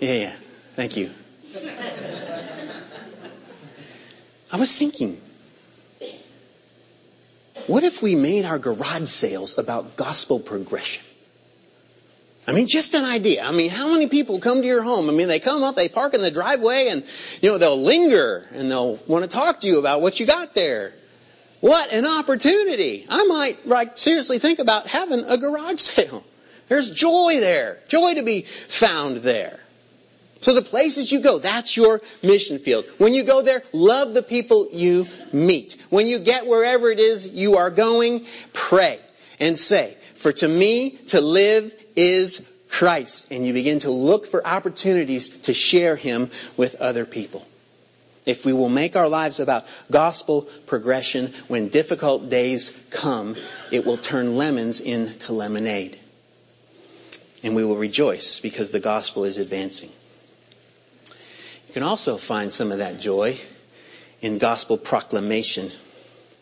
Yeah, 0.00 0.12
yeah. 0.12 0.32
Thank 0.74 0.96
you. 0.96 1.10
I 4.52 4.56
was 4.56 4.76
thinking, 4.76 5.20
what 7.66 7.82
if 7.82 8.02
we 8.02 8.14
made 8.14 8.44
our 8.44 8.58
garage 8.58 9.08
sales 9.08 9.56
about 9.56 9.96
gospel 9.96 10.38
progression? 10.38 11.04
I 12.46 12.52
mean, 12.52 12.66
just 12.66 12.94
an 12.94 13.04
idea. 13.04 13.42
I 13.42 13.52
mean, 13.52 13.70
how 13.70 13.92
many 13.92 14.08
people 14.08 14.38
come 14.38 14.60
to 14.60 14.66
your 14.66 14.82
home? 14.82 15.08
I 15.08 15.12
mean, 15.12 15.28
they 15.28 15.40
come 15.40 15.62
up, 15.62 15.76
they 15.76 15.88
park 15.88 16.12
in 16.12 16.20
the 16.20 16.30
driveway, 16.30 16.88
and, 16.90 17.04
you 17.40 17.50
know, 17.50 17.58
they'll 17.58 17.82
linger 17.82 18.46
and 18.52 18.70
they'll 18.70 18.96
want 19.06 19.24
to 19.24 19.28
talk 19.28 19.60
to 19.60 19.66
you 19.66 19.78
about 19.78 20.02
what 20.02 20.20
you 20.20 20.26
got 20.26 20.54
there. 20.54 20.92
What 21.60 21.92
an 21.92 22.04
opportunity. 22.04 23.06
I 23.08 23.24
might, 23.24 23.66
like, 23.66 23.96
seriously 23.96 24.38
think 24.38 24.58
about 24.58 24.86
having 24.86 25.24
a 25.24 25.38
garage 25.38 25.80
sale. 25.80 26.22
There's 26.68 26.90
joy 26.90 27.38
there. 27.40 27.78
Joy 27.88 28.14
to 28.14 28.22
be 28.22 28.42
found 28.42 29.18
there. 29.18 29.58
So 30.38 30.52
the 30.52 30.62
places 30.62 31.10
you 31.10 31.20
go, 31.20 31.38
that's 31.38 31.74
your 31.74 32.02
mission 32.22 32.58
field. 32.58 32.84
When 32.98 33.14
you 33.14 33.24
go 33.24 33.40
there, 33.40 33.62
love 33.72 34.12
the 34.12 34.22
people 34.22 34.68
you 34.72 35.06
meet. 35.32 35.82
When 35.88 36.06
you 36.06 36.18
get 36.18 36.46
wherever 36.46 36.90
it 36.90 36.98
is 36.98 37.30
you 37.30 37.56
are 37.56 37.70
going, 37.70 38.26
pray 38.52 39.00
and 39.40 39.58
say, 39.58 39.96
for 40.16 40.32
to 40.32 40.48
me 40.48 40.90
to 41.08 41.20
live 41.22 41.72
is 41.96 42.42
Christ. 42.68 43.28
And 43.30 43.46
you 43.46 43.52
begin 43.52 43.80
to 43.80 43.90
look 43.90 44.26
for 44.26 44.46
opportunities 44.46 45.28
to 45.42 45.54
share 45.54 45.96
Him 45.96 46.30
with 46.56 46.76
other 46.80 47.04
people. 47.04 47.46
If 48.26 48.46
we 48.46 48.52
will 48.54 48.70
make 48.70 48.96
our 48.96 49.08
lives 49.08 49.38
about 49.38 49.66
gospel 49.90 50.42
progression, 50.66 51.32
when 51.48 51.68
difficult 51.68 52.30
days 52.30 52.70
come, 52.90 53.36
it 53.70 53.84
will 53.84 53.98
turn 53.98 54.36
lemons 54.36 54.80
into 54.80 55.34
lemonade. 55.34 55.98
And 57.42 57.54
we 57.54 57.64
will 57.64 57.76
rejoice 57.76 58.40
because 58.40 58.72
the 58.72 58.80
gospel 58.80 59.24
is 59.24 59.36
advancing. 59.36 59.90
You 61.68 61.74
can 61.74 61.82
also 61.82 62.16
find 62.16 62.50
some 62.50 62.72
of 62.72 62.78
that 62.78 62.98
joy 62.98 63.36
in 64.22 64.38
gospel 64.38 64.78
proclamation. 64.78 65.70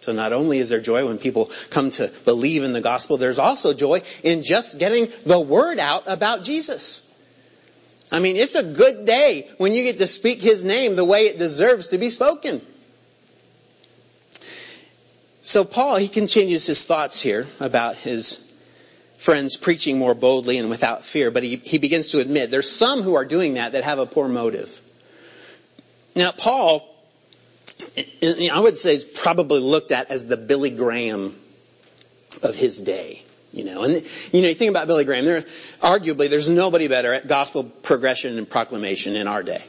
So 0.02 0.12
not 0.12 0.32
only 0.32 0.58
is 0.58 0.68
there 0.68 0.80
joy 0.80 1.06
when 1.06 1.18
people 1.18 1.52
come 1.70 1.90
to 1.90 2.08
believe 2.24 2.64
in 2.64 2.72
the 2.72 2.80
gospel, 2.80 3.18
there's 3.18 3.38
also 3.38 3.72
joy 3.72 4.02
in 4.24 4.42
just 4.42 4.80
getting 4.80 5.08
the 5.24 5.38
word 5.38 5.78
out 5.78 6.04
about 6.06 6.42
Jesus. 6.42 7.08
I 8.10 8.18
mean, 8.18 8.36
it's 8.36 8.56
a 8.56 8.64
good 8.64 9.06
day 9.06 9.48
when 9.58 9.72
you 9.72 9.84
get 9.84 9.98
to 9.98 10.08
speak 10.08 10.42
his 10.42 10.64
name 10.64 10.96
the 10.96 11.04
way 11.04 11.26
it 11.26 11.38
deserves 11.38 11.88
to 11.88 11.98
be 11.98 12.10
spoken. 12.10 12.60
So 15.40 15.64
Paul, 15.64 15.96
he 15.96 16.08
continues 16.08 16.66
his 16.66 16.84
thoughts 16.84 17.20
here 17.20 17.46
about 17.60 17.94
his 17.94 18.52
friends 19.18 19.56
preaching 19.56 19.98
more 19.98 20.14
boldly 20.14 20.58
and 20.58 20.68
without 20.68 21.04
fear, 21.04 21.30
but 21.30 21.44
he, 21.44 21.56
he 21.56 21.78
begins 21.78 22.10
to 22.10 22.18
admit 22.18 22.50
there's 22.50 22.70
some 22.70 23.02
who 23.02 23.14
are 23.14 23.24
doing 23.24 23.54
that 23.54 23.72
that 23.72 23.84
have 23.84 24.00
a 24.00 24.06
poor 24.06 24.28
motive. 24.28 24.80
Now, 26.16 26.32
Paul 26.32 26.91
I 28.22 28.60
would 28.60 28.76
say 28.76 28.94
is 28.94 29.04
probably 29.04 29.60
looked 29.60 29.92
at 29.92 30.10
as 30.10 30.26
the 30.26 30.36
Billy 30.36 30.70
Graham 30.70 31.34
of 32.42 32.54
his 32.56 32.80
day. 32.80 33.22
You 33.52 33.64
know, 33.64 33.82
and 33.84 34.02
you 34.32 34.40
know, 34.40 34.48
you 34.48 34.54
think 34.54 34.70
about 34.70 34.86
Billy 34.86 35.04
Graham. 35.04 35.26
There, 35.26 35.42
arguably, 35.82 36.30
there's 36.30 36.48
nobody 36.48 36.88
better 36.88 37.12
at 37.12 37.26
gospel 37.26 37.64
progression 37.64 38.38
and 38.38 38.48
proclamation 38.48 39.14
in 39.14 39.28
our 39.28 39.42
day. 39.42 39.62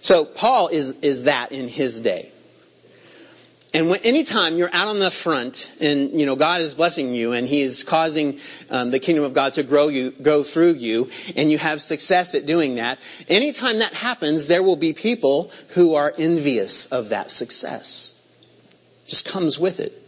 So 0.00 0.24
Paul 0.24 0.68
is 0.68 0.92
is 1.02 1.24
that 1.24 1.52
in 1.52 1.68
his 1.68 2.00
day. 2.00 2.30
And 3.74 3.90
when, 3.90 4.00
anytime 4.02 4.56
you're 4.56 4.72
out 4.72 4.86
on 4.86 5.00
the 5.00 5.10
front 5.10 5.72
and, 5.80 6.18
you 6.18 6.26
know, 6.26 6.36
God 6.36 6.60
is 6.60 6.76
blessing 6.76 7.12
you 7.12 7.32
and 7.32 7.44
He 7.46 7.60
is 7.60 7.82
causing 7.82 8.38
um, 8.70 8.92
the 8.92 9.00
kingdom 9.00 9.24
of 9.24 9.34
God 9.34 9.54
to 9.54 9.64
grow 9.64 9.88
you, 9.88 10.12
go 10.12 10.44
through 10.44 10.74
you, 10.74 11.10
and 11.36 11.50
you 11.50 11.58
have 11.58 11.82
success 11.82 12.36
at 12.36 12.46
doing 12.46 12.76
that, 12.76 13.00
anytime 13.28 13.80
that 13.80 13.92
happens, 13.92 14.46
there 14.46 14.62
will 14.62 14.76
be 14.76 14.92
people 14.92 15.50
who 15.70 15.96
are 15.96 16.14
envious 16.16 16.86
of 16.86 17.08
that 17.08 17.32
success. 17.32 18.22
Just 19.06 19.26
comes 19.26 19.58
with 19.58 19.80
it. 19.80 20.00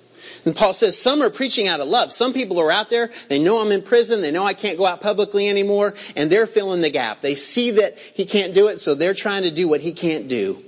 And 0.44 0.54
Paul 0.54 0.72
says 0.72 0.96
some 0.96 1.20
are 1.22 1.30
preaching 1.30 1.66
out 1.66 1.80
of 1.80 1.88
love. 1.88 2.12
Some 2.12 2.32
people 2.32 2.60
are 2.60 2.70
out 2.70 2.88
there, 2.88 3.10
they 3.28 3.40
know 3.40 3.60
I'm 3.60 3.72
in 3.72 3.82
prison, 3.82 4.22
they 4.22 4.30
know 4.30 4.44
I 4.44 4.54
can't 4.54 4.78
go 4.78 4.86
out 4.86 5.00
publicly 5.00 5.48
anymore, 5.48 5.94
and 6.14 6.30
they're 6.30 6.46
filling 6.46 6.82
the 6.82 6.90
gap. 6.90 7.20
They 7.20 7.34
see 7.34 7.72
that 7.72 7.98
he 7.98 8.26
can't 8.26 8.54
do 8.54 8.68
it, 8.68 8.78
so 8.78 8.94
they're 8.94 9.12
trying 9.12 9.42
to 9.42 9.50
do 9.50 9.66
what 9.66 9.80
he 9.80 9.92
can't 9.92 10.28
do. 10.28 10.62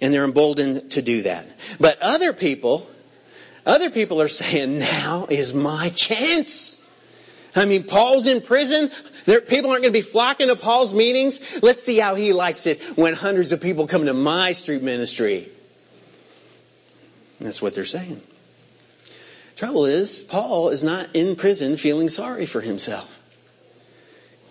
And 0.00 0.12
they're 0.14 0.24
emboldened 0.24 0.92
to 0.92 1.02
do 1.02 1.22
that. 1.22 1.46
But 1.78 2.00
other 2.00 2.32
people, 2.32 2.88
other 3.66 3.90
people 3.90 4.22
are 4.22 4.28
saying, 4.28 4.78
now 4.78 5.26
is 5.28 5.52
my 5.52 5.90
chance. 5.90 6.82
I 7.54 7.66
mean, 7.66 7.84
Paul's 7.84 8.26
in 8.26 8.40
prison. 8.40 8.90
There, 9.26 9.40
people 9.40 9.70
aren't 9.70 9.82
going 9.82 9.92
to 9.92 9.98
be 9.98 10.02
flocking 10.02 10.48
to 10.48 10.56
Paul's 10.56 10.94
meetings. 10.94 11.62
Let's 11.62 11.82
see 11.82 11.98
how 11.98 12.14
he 12.14 12.32
likes 12.32 12.66
it 12.66 12.80
when 12.96 13.14
hundreds 13.14 13.52
of 13.52 13.60
people 13.60 13.86
come 13.86 14.06
to 14.06 14.14
my 14.14 14.52
street 14.52 14.82
ministry. 14.82 15.48
That's 17.40 17.60
what 17.60 17.74
they're 17.74 17.84
saying. 17.84 18.20
Trouble 19.56 19.86
is, 19.86 20.22
Paul 20.22 20.70
is 20.70 20.82
not 20.82 21.14
in 21.14 21.36
prison 21.36 21.76
feeling 21.76 22.08
sorry 22.08 22.46
for 22.46 22.60
himself 22.60 23.19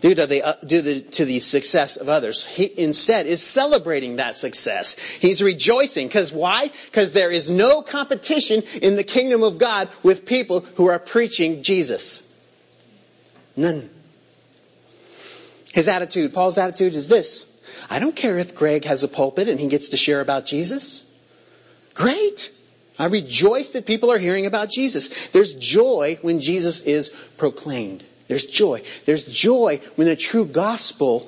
due 0.01 0.15
to 0.15 0.25
the, 0.25 0.43
uh, 0.43 0.53
due 0.65 0.81
the, 0.81 1.01
to 1.01 1.25
the 1.25 1.39
success 1.39 1.97
of 1.97 2.09
others. 2.09 2.45
He 2.45 2.71
instead 2.79 3.25
is 3.25 3.41
celebrating 3.41 4.17
that 4.17 4.35
success. 4.35 4.97
He's 4.97 5.41
rejoicing. 5.41 6.07
Because 6.07 6.31
why? 6.31 6.71
Because 6.85 7.13
there 7.13 7.31
is 7.31 7.49
no 7.49 7.81
competition 7.81 8.63
in 8.81 8.95
the 8.95 9.03
kingdom 9.03 9.43
of 9.43 9.57
God 9.57 9.89
with 10.03 10.25
people 10.25 10.61
who 10.61 10.87
are 10.87 10.99
preaching 10.99 11.63
Jesus. 11.63 12.25
None. 13.55 13.89
His 15.73 15.87
attitude, 15.87 16.33
Paul's 16.33 16.57
attitude 16.57 16.93
is 16.93 17.07
this. 17.07 17.45
I 17.89 17.99
don't 17.99 18.15
care 18.15 18.37
if 18.39 18.55
Greg 18.55 18.85
has 18.85 19.03
a 19.03 19.07
pulpit 19.07 19.47
and 19.47 19.59
he 19.59 19.67
gets 19.67 19.89
to 19.89 19.97
share 19.97 20.21
about 20.21 20.45
Jesus. 20.45 21.05
Great. 21.93 22.51
I 22.97 23.05
rejoice 23.05 23.73
that 23.73 23.85
people 23.85 24.11
are 24.11 24.17
hearing 24.17 24.45
about 24.45 24.69
Jesus. 24.69 25.29
There's 25.29 25.53
joy 25.53 26.17
when 26.21 26.39
Jesus 26.39 26.81
is 26.81 27.09
proclaimed. 27.37 28.03
There's 28.29 28.45
joy. 28.45 28.83
There's 29.05 29.25
joy 29.25 29.81
when 29.95 30.07
the 30.07 30.15
true 30.15 30.45
gospel 30.45 31.27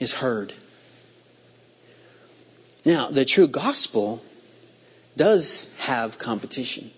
is 0.00 0.12
heard. 0.12 0.52
Now, 2.84 3.10
the 3.10 3.24
true 3.24 3.46
gospel 3.46 4.20
does 5.16 5.72
have 5.78 6.18
competition. 6.18 6.90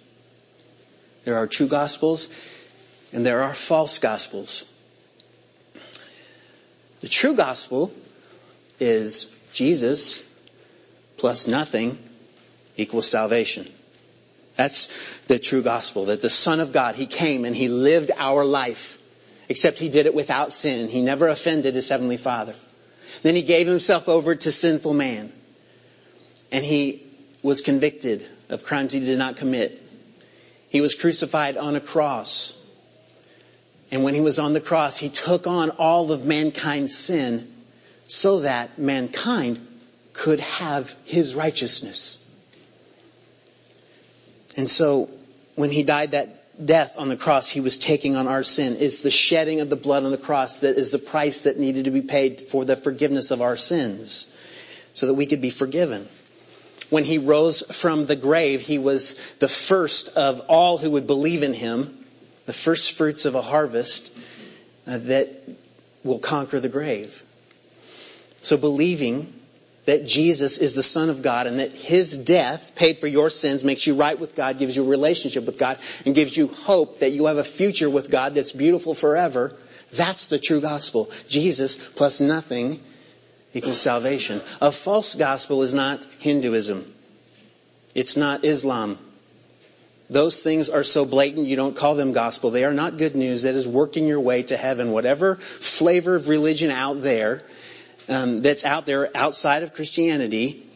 There 1.24 1.36
are 1.36 1.46
true 1.46 1.66
gospels 1.66 2.28
and 3.12 3.24
there 3.24 3.42
are 3.42 3.52
false 3.52 3.98
gospels. 3.98 4.64
The 7.02 7.08
true 7.08 7.34
gospel 7.34 7.92
is 8.78 9.26
Jesus 9.52 10.26
plus 11.18 11.48
nothing 11.48 11.98
equals 12.78 13.06
salvation. 13.06 13.66
That's 14.60 14.88
the 15.22 15.38
true 15.38 15.62
gospel, 15.62 16.04
that 16.06 16.20
the 16.20 16.28
Son 16.28 16.60
of 16.60 16.70
God, 16.70 16.94
He 16.94 17.06
came 17.06 17.46
and 17.46 17.56
He 17.56 17.68
lived 17.68 18.10
our 18.18 18.44
life, 18.44 18.98
except 19.48 19.78
He 19.78 19.88
did 19.88 20.04
it 20.04 20.14
without 20.14 20.52
sin. 20.52 20.88
He 20.88 21.00
never 21.00 21.28
offended 21.28 21.74
His 21.74 21.88
Heavenly 21.88 22.18
Father. 22.18 22.54
Then 23.22 23.34
He 23.34 23.40
gave 23.40 23.66
Himself 23.66 24.06
over 24.06 24.34
to 24.34 24.52
sinful 24.52 24.92
man. 24.92 25.32
And 26.52 26.62
He 26.62 27.02
was 27.42 27.62
convicted 27.62 28.28
of 28.50 28.62
crimes 28.62 28.92
He 28.92 29.00
did 29.00 29.18
not 29.18 29.36
commit. 29.36 29.80
He 30.68 30.82
was 30.82 30.94
crucified 30.94 31.56
on 31.56 31.74
a 31.74 31.80
cross. 31.80 32.62
And 33.90 34.04
when 34.04 34.12
He 34.12 34.20
was 34.20 34.38
on 34.38 34.52
the 34.52 34.60
cross, 34.60 34.98
He 34.98 35.08
took 35.08 35.46
on 35.46 35.70
all 35.70 36.12
of 36.12 36.26
mankind's 36.26 36.94
sin 36.94 37.50
so 38.04 38.40
that 38.40 38.78
mankind 38.78 39.66
could 40.12 40.40
have 40.40 40.94
His 41.06 41.34
righteousness. 41.34 42.19
And 44.60 44.68
so 44.68 45.08
when 45.54 45.70
he 45.70 45.82
died 45.84 46.10
that 46.10 46.66
death 46.66 46.96
on 46.98 47.08
the 47.08 47.16
cross, 47.16 47.48
he 47.48 47.62
was 47.62 47.78
taking 47.78 48.14
on 48.14 48.28
our 48.28 48.42
sin. 48.42 48.76
It's 48.78 49.00
the 49.00 49.10
shedding 49.10 49.62
of 49.62 49.70
the 49.70 49.76
blood 49.76 50.04
on 50.04 50.10
the 50.10 50.18
cross 50.18 50.60
that 50.60 50.76
is 50.76 50.90
the 50.90 50.98
price 50.98 51.44
that 51.44 51.58
needed 51.58 51.86
to 51.86 51.90
be 51.90 52.02
paid 52.02 52.42
for 52.42 52.66
the 52.66 52.76
forgiveness 52.76 53.30
of 53.30 53.40
our 53.40 53.56
sins 53.56 54.36
so 54.92 55.06
that 55.06 55.14
we 55.14 55.24
could 55.24 55.40
be 55.40 55.48
forgiven. 55.48 56.06
When 56.90 57.04
he 57.04 57.16
rose 57.16 57.62
from 57.74 58.04
the 58.04 58.16
grave, 58.16 58.60
he 58.60 58.76
was 58.76 59.34
the 59.36 59.48
first 59.48 60.14
of 60.18 60.40
all 60.40 60.76
who 60.76 60.90
would 60.90 61.06
believe 61.06 61.42
in 61.42 61.54
him, 61.54 61.96
the 62.44 62.52
first 62.52 62.92
fruits 62.92 63.24
of 63.24 63.34
a 63.34 63.40
harvest 63.40 64.14
uh, 64.86 64.98
that 64.98 65.30
will 66.04 66.18
conquer 66.18 66.60
the 66.60 66.68
grave. 66.68 67.22
So 68.36 68.58
believing 68.58 69.32
that 69.86 70.06
Jesus 70.06 70.58
is 70.58 70.74
the 70.74 70.82
Son 70.82 71.08
of 71.08 71.22
God 71.22 71.46
and 71.46 71.58
that 71.58 71.72
His 71.72 72.18
death 72.18 72.74
paid 72.76 72.98
for 72.98 73.06
your 73.06 73.30
sins, 73.30 73.64
makes 73.64 73.86
you 73.86 73.94
right 73.94 74.18
with 74.18 74.34
God, 74.34 74.58
gives 74.58 74.76
you 74.76 74.84
a 74.84 74.88
relationship 74.88 75.46
with 75.46 75.58
God, 75.58 75.78
and 76.04 76.14
gives 76.14 76.36
you 76.36 76.48
hope 76.48 77.00
that 77.00 77.12
you 77.12 77.26
have 77.26 77.38
a 77.38 77.44
future 77.44 77.88
with 77.88 78.10
God 78.10 78.34
that's 78.34 78.52
beautiful 78.52 78.94
forever. 78.94 79.54
That's 79.92 80.28
the 80.28 80.38
true 80.38 80.60
gospel. 80.60 81.10
Jesus 81.28 81.78
plus 81.78 82.20
nothing 82.20 82.80
equals 83.54 83.80
salvation. 83.80 84.40
A 84.60 84.70
false 84.70 85.14
gospel 85.14 85.62
is 85.62 85.74
not 85.74 86.04
Hinduism. 86.20 86.92
It's 87.94 88.16
not 88.16 88.44
Islam. 88.44 88.98
Those 90.08 90.42
things 90.42 90.70
are 90.70 90.82
so 90.82 91.04
blatant 91.04 91.46
you 91.46 91.56
don't 91.56 91.76
call 91.76 91.94
them 91.94 92.12
gospel. 92.12 92.50
They 92.50 92.64
are 92.64 92.72
not 92.72 92.98
good 92.98 93.14
news 93.14 93.42
that 93.42 93.54
is 93.54 93.66
working 93.66 94.06
your 94.06 94.20
way 94.20 94.42
to 94.44 94.56
heaven. 94.56 94.90
Whatever 94.90 95.36
flavor 95.36 96.16
of 96.16 96.28
religion 96.28 96.70
out 96.70 97.02
there 97.02 97.42
um, 98.10 98.42
that's 98.42 98.66
out 98.66 98.86
there 98.86 99.08
outside 99.14 99.62
of 99.62 99.72
Christianity 99.72 100.66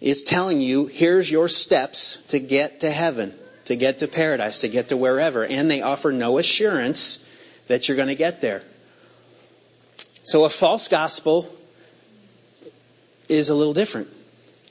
is 0.00 0.24
telling 0.24 0.60
you 0.60 0.86
here's 0.86 1.30
your 1.30 1.48
steps 1.48 2.24
to 2.26 2.40
get 2.40 2.80
to 2.80 2.90
heaven, 2.90 3.32
to 3.66 3.76
get 3.76 4.00
to 4.00 4.08
paradise, 4.08 4.62
to 4.62 4.68
get 4.68 4.88
to 4.88 4.96
wherever. 4.96 5.44
And 5.44 5.70
they 5.70 5.80
offer 5.80 6.10
no 6.12 6.38
assurance 6.38 7.26
that 7.68 7.86
you're 7.88 7.96
going 7.96 8.08
to 8.08 8.16
get 8.16 8.40
there. 8.40 8.62
So 10.24 10.44
a 10.44 10.48
false 10.48 10.88
gospel 10.88 11.46
is 13.28 13.48
a 13.48 13.54
little 13.54 13.72
different. 13.72 14.08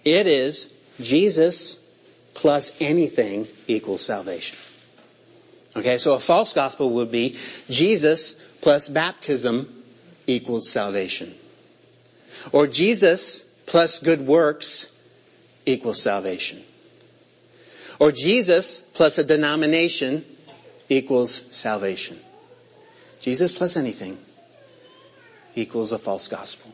It 0.04 0.28
is 0.28 0.78
Jesus 1.00 1.78
plus 2.34 2.76
anything 2.82 3.48
equals 3.68 4.06
salvation. 4.06 4.58
Okay, 5.78 5.98
so 5.98 6.14
a 6.14 6.20
false 6.20 6.54
gospel 6.54 6.90
would 6.92 7.12
be 7.12 7.38
Jesus 7.70 8.36
plus 8.62 8.90
baptism 8.90 9.84
equals 10.28 10.70
salvation. 10.70 11.34
Or 12.52 12.68
Jesus 12.68 13.44
plus 13.66 14.00
good 14.00 14.22
works 14.22 14.88
equals 15.66 16.02
salvation. 16.02 16.60
Or 18.00 18.12
Jesus 18.12 18.80
plus 18.80 19.18
a 19.18 19.24
denomination 19.24 20.26
equals 20.90 21.32
salvation. 21.34 22.20
Jesus 23.22 23.54
plus 23.54 23.78
anything 23.78 24.18
equals 25.56 25.92
a 25.92 26.00
false 26.00 26.28
gospel. 26.28 26.74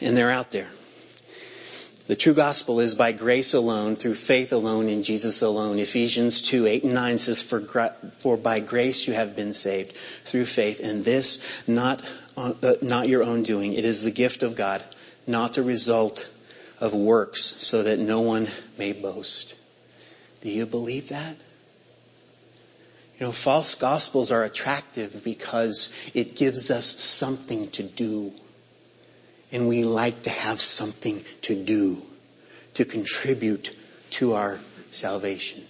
And 0.00 0.16
they're 0.16 0.30
out 0.30 0.50
there. 0.52 0.68
The 2.08 2.16
true 2.16 2.32
gospel 2.32 2.80
is 2.80 2.94
by 2.94 3.12
grace 3.12 3.52
alone, 3.52 3.94
through 3.94 4.14
faith 4.14 4.54
alone, 4.54 4.88
in 4.88 5.02
Jesus 5.02 5.42
alone. 5.42 5.78
Ephesians 5.78 6.40
2, 6.40 6.66
8 6.66 6.84
and 6.84 6.94
9 6.94 7.18
says, 7.18 7.42
For, 7.42 7.60
for 7.60 8.38
by 8.38 8.60
grace 8.60 9.06
you 9.06 9.12
have 9.12 9.36
been 9.36 9.52
saved 9.52 9.92
through 9.92 10.46
faith, 10.46 10.80
and 10.82 11.04
this 11.04 11.68
not, 11.68 12.02
uh, 12.34 12.54
not 12.80 13.08
your 13.08 13.24
own 13.24 13.42
doing. 13.42 13.74
It 13.74 13.84
is 13.84 14.04
the 14.04 14.10
gift 14.10 14.42
of 14.42 14.56
God, 14.56 14.82
not 15.26 15.52
the 15.52 15.62
result 15.62 16.30
of 16.80 16.94
works, 16.94 17.42
so 17.42 17.82
that 17.82 17.98
no 17.98 18.22
one 18.22 18.48
may 18.78 18.94
boast. 18.94 19.54
Do 20.40 20.48
you 20.48 20.64
believe 20.64 21.10
that? 21.10 21.36
You 23.20 23.26
know, 23.26 23.32
false 23.32 23.74
gospels 23.74 24.32
are 24.32 24.44
attractive 24.44 25.22
because 25.24 25.92
it 26.14 26.36
gives 26.36 26.70
us 26.70 26.86
something 26.86 27.68
to 27.72 27.82
do 27.82 28.32
and 29.52 29.68
we 29.68 29.84
like 29.84 30.22
to 30.24 30.30
have 30.30 30.60
something 30.60 31.24
to 31.42 31.54
do 31.54 32.02
to 32.74 32.84
contribute 32.84 33.74
to 34.10 34.34
our 34.34 34.58
salvation. 34.90 35.64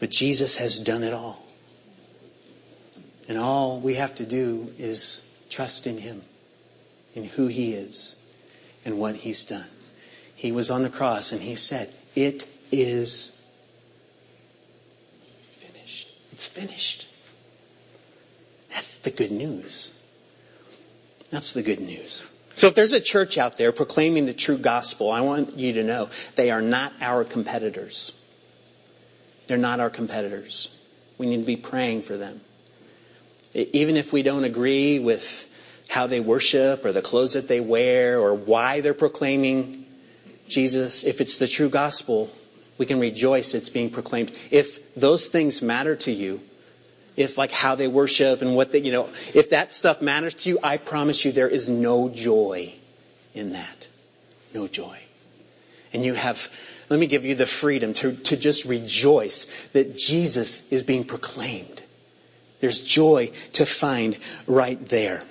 But 0.00 0.10
Jesus 0.10 0.56
has 0.56 0.78
done 0.78 1.02
it 1.02 1.12
all. 1.12 1.42
And 3.28 3.38
all 3.38 3.80
we 3.80 3.94
have 3.94 4.14
to 4.16 4.26
do 4.26 4.72
is 4.78 5.30
trust 5.50 5.86
in 5.86 5.98
Him, 5.98 6.22
in 7.14 7.24
who 7.24 7.46
He 7.46 7.72
is, 7.74 8.16
and 8.84 8.98
what 8.98 9.16
He's 9.16 9.46
done. 9.46 9.66
He 10.36 10.52
was 10.52 10.70
on 10.70 10.82
the 10.82 10.90
cross 10.90 11.32
and 11.32 11.40
He 11.40 11.54
said, 11.54 11.92
It 12.14 12.46
is 12.70 13.40
finished. 15.58 16.08
It's 16.32 16.48
finished. 16.48 17.08
That's 18.70 18.98
the 18.98 19.10
good 19.10 19.32
news. 19.32 20.00
That's 21.30 21.54
the 21.54 21.62
good 21.62 21.80
news. 21.80 22.26
So 22.54 22.68
if 22.68 22.74
there's 22.74 22.92
a 22.92 23.00
church 23.00 23.36
out 23.36 23.58
there 23.58 23.72
proclaiming 23.72 24.26
the 24.26 24.32
true 24.32 24.56
gospel, 24.56 25.10
I 25.10 25.20
want 25.20 25.56
you 25.58 25.74
to 25.74 25.84
know 25.84 26.08
they 26.36 26.50
are 26.50 26.62
not 26.62 26.92
our 27.00 27.24
competitors. 27.24 28.14
They're 29.46 29.58
not 29.58 29.80
our 29.80 29.90
competitors. 29.90 30.70
We 31.18 31.26
need 31.26 31.38
to 31.38 31.46
be 31.46 31.56
praying 31.56 32.02
for 32.02 32.16
them. 32.16 32.40
Even 33.54 33.96
if 33.96 34.12
we 34.12 34.22
don't 34.22 34.44
agree 34.44 34.98
with 34.98 35.52
how 35.88 36.06
they 36.06 36.20
worship 36.20 36.84
or 36.84 36.92
the 36.92 37.02
clothes 37.02 37.34
that 37.34 37.48
they 37.48 37.60
wear 37.60 38.18
or 38.18 38.34
why 38.34 38.80
they're 38.80 38.94
proclaiming 38.94 39.86
Jesus, 40.48 41.04
if 41.04 41.20
it's 41.20 41.38
the 41.38 41.46
true 41.46 41.68
gospel, 41.68 42.30
we 42.78 42.86
can 42.86 43.00
rejoice 43.00 43.54
it's 43.54 43.68
being 43.68 43.90
proclaimed. 43.90 44.32
If 44.50 44.94
those 44.94 45.28
things 45.28 45.62
matter 45.62 45.96
to 45.96 46.12
you, 46.12 46.40
if 47.16 47.38
like 47.38 47.50
how 47.50 47.74
they 47.74 47.88
worship 47.88 48.42
and 48.42 48.54
what 48.54 48.72
they, 48.72 48.80
you 48.80 48.92
know, 48.92 49.08
if 49.34 49.50
that 49.50 49.72
stuff 49.72 50.02
matters 50.02 50.34
to 50.34 50.50
you, 50.50 50.58
I 50.62 50.76
promise 50.76 51.24
you 51.24 51.32
there 51.32 51.48
is 51.48 51.68
no 51.68 52.08
joy 52.08 52.72
in 53.34 53.52
that. 53.52 53.88
No 54.54 54.68
joy. 54.68 54.98
And 55.92 56.04
you 56.04 56.14
have, 56.14 56.48
let 56.90 57.00
me 57.00 57.06
give 57.06 57.24
you 57.24 57.34
the 57.34 57.46
freedom 57.46 57.92
to, 57.94 58.14
to 58.14 58.36
just 58.36 58.64
rejoice 58.66 59.46
that 59.68 59.96
Jesus 59.96 60.70
is 60.72 60.82
being 60.82 61.04
proclaimed. 61.04 61.82
There's 62.60 62.82
joy 62.82 63.32
to 63.54 63.66
find 63.66 64.16
right 64.46 64.82
there. 64.86 65.22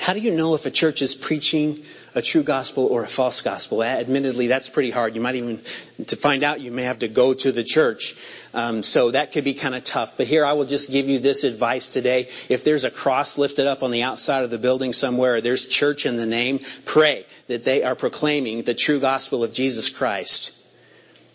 How 0.00 0.12
do 0.12 0.20
you 0.20 0.30
know 0.30 0.54
if 0.54 0.66
a 0.66 0.70
church 0.70 1.02
is 1.02 1.14
preaching 1.14 1.82
a 2.16 2.22
true 2.22 2.42
gospel 2.42 2.86
or 2.86 3.04
a 3.04 3.06
false 3.06 3.42
gospel? 3.42 3.82
Admittedly, 3.84 4.46
that's 4.46 4.70
pretty 4.70 4.90
hard. 4.90 5.14
You 5.14 5.20
might 5.20 5.34
even, 5.34 5.60
to 6.06 6.16
find 6.16 6.42
out, 6.42 6.60
you 6.60 6.72
may 6.72 6.84
have 6.84 7.00
to 7.00 7.08
go 7.08 7.34
to 7.34 7.52
the 7.52 7.62
church. 7.62 8.16
Um, 8.54 8.82
so 8.82 9.10
that 9.10 9.32
could 9.32 9.44
be 9.44 9.52
kind 9.52 9.74
of 9.74 9.84
tough. 9.84 10.16
But 10.16 10.26
here 10.26 10.44
I 10.44 10.54
will 10.54 10.64
just 10.64 10.90
give 10.90 11.10
you 11.10 11.18
this 11.18 11.44
advice 11.44 11.90
today. 11.90 12.22
If 12.48 12.64
there's 12.64 12.84
a 12.84 12.90
cross 12.90 13.36
lifted 13.36 13.66
up 13.66 13.82
on 13.82 13.90
the 13.90 14.02
outside 14.02 14.44
of 14.44 14.50
the 14.50 14.58
building 14.58 14.94
somewhere, 14.94 15.34
or 15.34 15.40
there's 15.42 15.68
church 15.68 16.06
in 16.06 16.16
the 16.16 16.26
name, 16.26 16.60
pray 16.86 17.26
that 17.48 17.64
they 17.64 17.82
are 17.82 17.94
proclaiming 17.94 18.62
the 18.62 18.74
true 18.74 18.98
gospel 18.98 19.44
of 19.44 19.52
Jesus 19.52 19.90
Christ. 19.90 20.56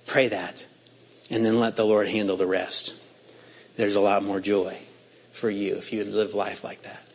Pray 0.07 0.29
that. 0.29 0.65
And 1.29 1.45
then 1.45 1.59
let 1.59 1.75
the 1.75 1.85
Lord 1.85 2.09
handle 2.09 2.37
the 2.37 2.47
rest. 2.47 2.99
There's 3.77 3.95
a 3.95 4.01
lot 4.01 4.23
more 4.23 4.39
joy 4.39 4.75
for 5.31 5.49
you 5.49 5.75
if 5.75 5.93
you 5.93 6.03
live 6.03 6.33
life 6.33 6.63
like 6.63 6.81
that. 6.81 7.11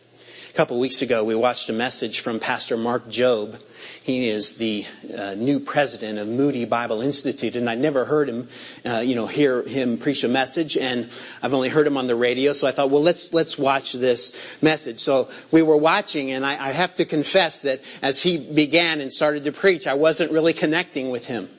A 0.57 0.65
couple 0.65 0.79
weeks 0.79 1.03
ago, 1.03 1.23
we 1.23 1.35
watched 1.35 1.69
a 1.69 1.75
message 1.75 2.21
from 2.21 2.41
Pastor 2.41 2.79
Mark 2.79 3.09
Jobe. 3.09 3.61
He 4.05 4.31
is 4.31 4.55
the 4.55 4.87
uh, 5.15 5.35
new 5.35 5.61
president 5.61 6.19
of 6.19 6.29
Moody 6.29 6.65
Bible 6.65 7.03
Institute, 7.03 7.57
and 7.57 7.69
I'd 7.69 7.79
never 7.79 8.07
heard 8.07 8.27
him, 8.27 8.49
uh, 8.87 9.01
you 9.01 9.17
know, 9.17 9.27
hear 9.27 9.63
him 9.63 9.99
preach 9.99 10.25
a 10.25 10.29
message, 10.29 10.79
and 10.79 11.11
I've 11.43 11.53
only 11.53 11.69
heard 11.69 11.87
him 11.87 11.99
on 11.99 12.07
the 12.07 12.17
radio. 12.17 12.55
So 12.55 12.67
I 12.67 12.71
thought, 12.71 12.89
well, 12.89 13.03
let's 13.03 13.35
let's 13.35 13.59
watch 13.59 13.93
this 13.93 14.63
message. 14.63 15.01
So 15.01 15.29
we 15.53 15.61
were 15.61 15.77
watching, 15.77 16.31
and 16.31 16.47
I, 16.47 16.53
I 16.53 16.71
have 16.71 16.95
to 16.95 17.05
confess 17.05 17.61
that 17.63 17.83
as 18.01 18.23
he 18.23 18.39
began 18.39 19.03
and 19.03 19.13
started 19.13 19.45
to 19.45 19.53
preach, 19.53 19.87
I 19.87 19.97
wasn't 19.97 20.33
really 20.33 20.55
connecting 20.55 21.11
with 21.11 21.27
him. 21.27 21.51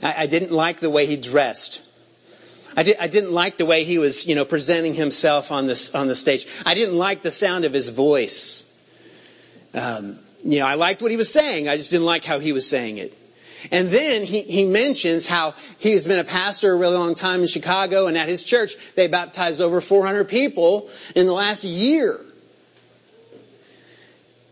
I, 0.00 0.14
I 0.16 0.26
didn't 0.26 0.52
like 0.52 0.78
the 0.78 0.90
way 0.90 1.06
he 1.06 1.16
dressed. 1.16 1.82
I, 2.76 2.82
did, 2.82 2.96
I 2.98 3.06
didn't 3.06 3.32
like 3.32 3.56
the 3.56 3.66
way 3.66 3.84
he 3.84 3.98
was, 3.98 4.26
you 4.26 4.34
know, 4.34 4.44
presenting 4.44 4.94
himself 4.94 5.52
on 5.52 5.66
this 5.66 5.94
on 5.94 6.08
the 6.08 6.14
stage. 6.14 6.46
I 6.64 6.74
didn't 6.74 6.96
like 6.96 7.22
the 7.22 7.30
sound 7.30 7.64
of 7.64 7.72
his 7.72 7.90
voice. 7.90 8.68
Um, 9.74 10.18
you 10.44 10.58
know, 10.58 10.66
I 10.66 10.74
liked 10.74 11.02
what 11.02 11.10
he 11.10 11.16
was 11.16 11.32
saying. 11.32 11.68
I 11.68 11.76
just 11.76 11.90
didn't 11.90 12.06
like 12.06 12.24
how 12.24 12.38
he 12.38 12.52
was 12.52 12.68
saying 12.68 12.98
it. 12.98 13.16
And 13.70 13.88
then 13.88 14.24
he, 14.24 14.42
he 14.42 14.64
mentions 14.64 15.26
how 15.26 15.54
he 15.78 15.92
has 15.92 16.06
been 16.06 16.18
a 16.18 16.24
pastor 16.24 16.72
a 16.72 16.76
really 16.76 16.96
long 16.96 17.14
time 17.14 17.42
in 17.42 17.46
Chicago, 17.46 18.06
and 18.06 18.18
at 18.18 18.28
his 18.28 18.42
church 18.42 18.74
they 18.94 19.06
baptized 19.06 19.60
over 19.60 19.80
400 19.80 20.28
people 20.28 20.90
in 21.14 21.26
the 21.26 21.32
last 21.32 21.64
year. 21.64 22.20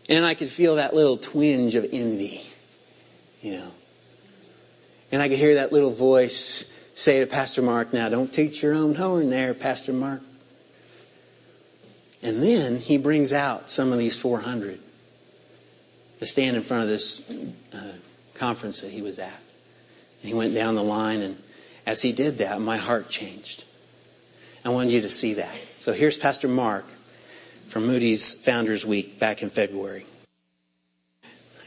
And 0.07 0.25
I 0.25 0.33
could 0.33 0.49
feel 0.49 0.75
that 0.75 0.93
little 0.93 1.17
twinge 1.17 1.75
of 1.75 1.85
envy, 1.91 2.41
you 3.41 3.53
know. 3.53 3.71
And 5.11 5.21
I 5.21 5.27
could 5.27 5.37
hear 5.37 5.55
that 5.55 5.73
little 5.73 5.91
voice 5.91 6.63
say 6.93 7.19
to 7.19 7.27
Pastor 7.27 7.61
Mark, 7.61 7.93
now 7.93 8.09
don't 8.09 8.31
teach 8.31 8.63
your 8.63 8.73
own 8.73 8.95
horn 8.95 9.29
there, 9.29 9.53
Pastor 9.53 9.93
Mark. 9.93 10.21
And 12.23 12.41
then 12.41 12.77
he 12.77 12.97
brings 12.97 13.33
out 13.33 13.69
some 13.69 13.91
of 13.91 13.97
these 13.97 14.19
400 14.19 14.79
to 16.19 16.25
stand 16.25 16.55
in 16.55 16.61
front 16.61 16.83
of 16.83 16.89
this 16.89 17.31
uh, 17.73 17.93
conference 18.35 18.81
that 18.81 18.91
he 18.91 19.01
was 19.01 19.19
at. 19.19 19.43
And 20.21 20.29
he 20.29 20.33
went 20.33 20.53
down 20.53 20.75
the 20.75 20.83
line, 20.83 21.21
and 21.21 21.37
as 21.85 22.01
he 22.01 22.11
did 22.11 22.39
that, 22.39 22.61
my 22.61 22.77
heart 22.77 23.09
changed. 23.09 23.65
I 24.63 24.69
wanted 24.69 24.93
you 24.93 25.01
to 25.01 25.09
see 25.09 25.35
that. 25.35 25.55
So 25.77 25.93
here's 25.93 26.17
Pastor 26.17 26.47
Mark 26.47 26.85
from 27.67 27.87
Moody's 27.87 28.35
Founders 28.45 28.85
Week 28.85 29.17
back 29.17 29.41
in 29.41 29.49
February. 29.49 30.05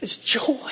It's 0.01 0.17
joy. 0.17 0.71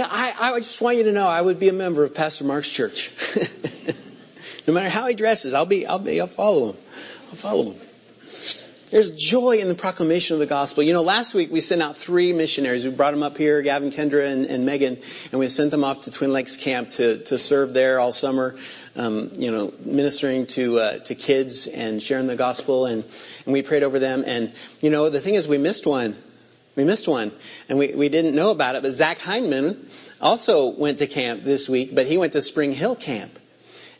Yeah, 0.00 0.08
I, 0.10 0.54
I 0.54 0.58
just 0.60 0.80
want 0.80 0.96
you 0.96 1.04
to 1.04 1.12
know 1.12 1.28
I 1.28 1.42
would 1.42 1.60
be 1.60 1.68
a 1.68 1.74
member 1.74 2.02
of 2.02 2.14
Pastor 2.14 2.44
Mark's 2.44 2.70
church. 2.70 3.12
no 4.66 4.72
matter 4.72 4.88
how 4.88 5.06
he 5.08 5.14
dresses, 5.14 5.52
I'll 5.52 5.66
be, 5.66 5.86
I'll 5.86 5.98
be, 5.98 6.22
I'll 6.22 6.26
follow 6.26 6.70
him. 6.70 6.76
I'll 7.28 7.36
follow 7.36 7.72
him. 7.72 7.80
There's 8.90 9.12
joy 9.12 9.58
in 9.58 9.68
the 9.68 9.74
proclamation 9.74 10.36
of 10.36 10.40
the 10.40 10.46
gospel. 10.46 10.84
You 10.84 10.94
know, 10.94 11.02
last 11.02 11.34
week 11.34 11.52
we 11.52 11.60
sent 11.60 11.82
out 11.82 11.98
three 11.98 12.32
missionaries. 12.32 12.86
We 12.86 12.92
brought 12.92 13.10
them 13.10 13.22
up 13.22 13.36
here, 13.36 13.60
Gavin, 13.60 13.90
Kendra, 13.90 14.24
and, 14.24 14.46
and 14.46 14.64
Megan, 14.64 14.96
and 15.32 15.38
we 15.38 15.50
sent 15.50 15.70
them 15.70 15.84
off 15.84 16.04
to 16.04 16.10
Twin 16.10 16.32
Lakes 16.32 16.56
Camp 16.56 16.88
to, 16.92 17.18
to 17.24 17.36
serve 17.36 17.74
there 17.74 18.00
all 18.00 18.14
summer, 18.14 18.56
um, 18.96 19.32
you 19.34 19.50
know, 19.50 19.70
ministering 19.84 20.46
to, 20.46 20.78
uh, 20.78 20.98
to 21.00 21.14
kids 21.14 21.66
and 21.66 22.02
sharing 22.02 22.26
the 22.26 22.36
gospel, 22.36 22.86
and, 22.86 23.04
and 23.44 23.52
we 23.52 23.60
prayed 23.60 23.82
over 23.82 23.98
them. 23.98 24.24
And, 24.26 24.50
you 24.80 24.88
know, 24.88 25.10
the 25.10 25.20
thing 25.20 25.34
is 25.34 25.46
we 25.46 25.58
missed 25.58 25.86
one. 25.86 26.16
We 26.76 26.84
missed 26.84 27.08
one, 27.08 27.32
and 27.68 27.78
we, 27.78 27.94
we 27.94 28.08
didn't 28.08 28.34
know 28.34 28.50
about 28.50 28.76
it, 28.76 28.82
but 28.82 28.92
Zach 28.92 29.18
Heineman 29.18 29.88
also 30.20 30.68
went 30.68 30.98
to 30.98 31.06
camp 31.06 31.42
this 31.42 31.68
week, 31.68 31.94
but 31.94 32.06
he 32.06 32.16
went 32.16 32.32
to 32.34 32.42
Spring 32.42 32.72
Hill 32.72 32.96
Camp. 32.96 33.38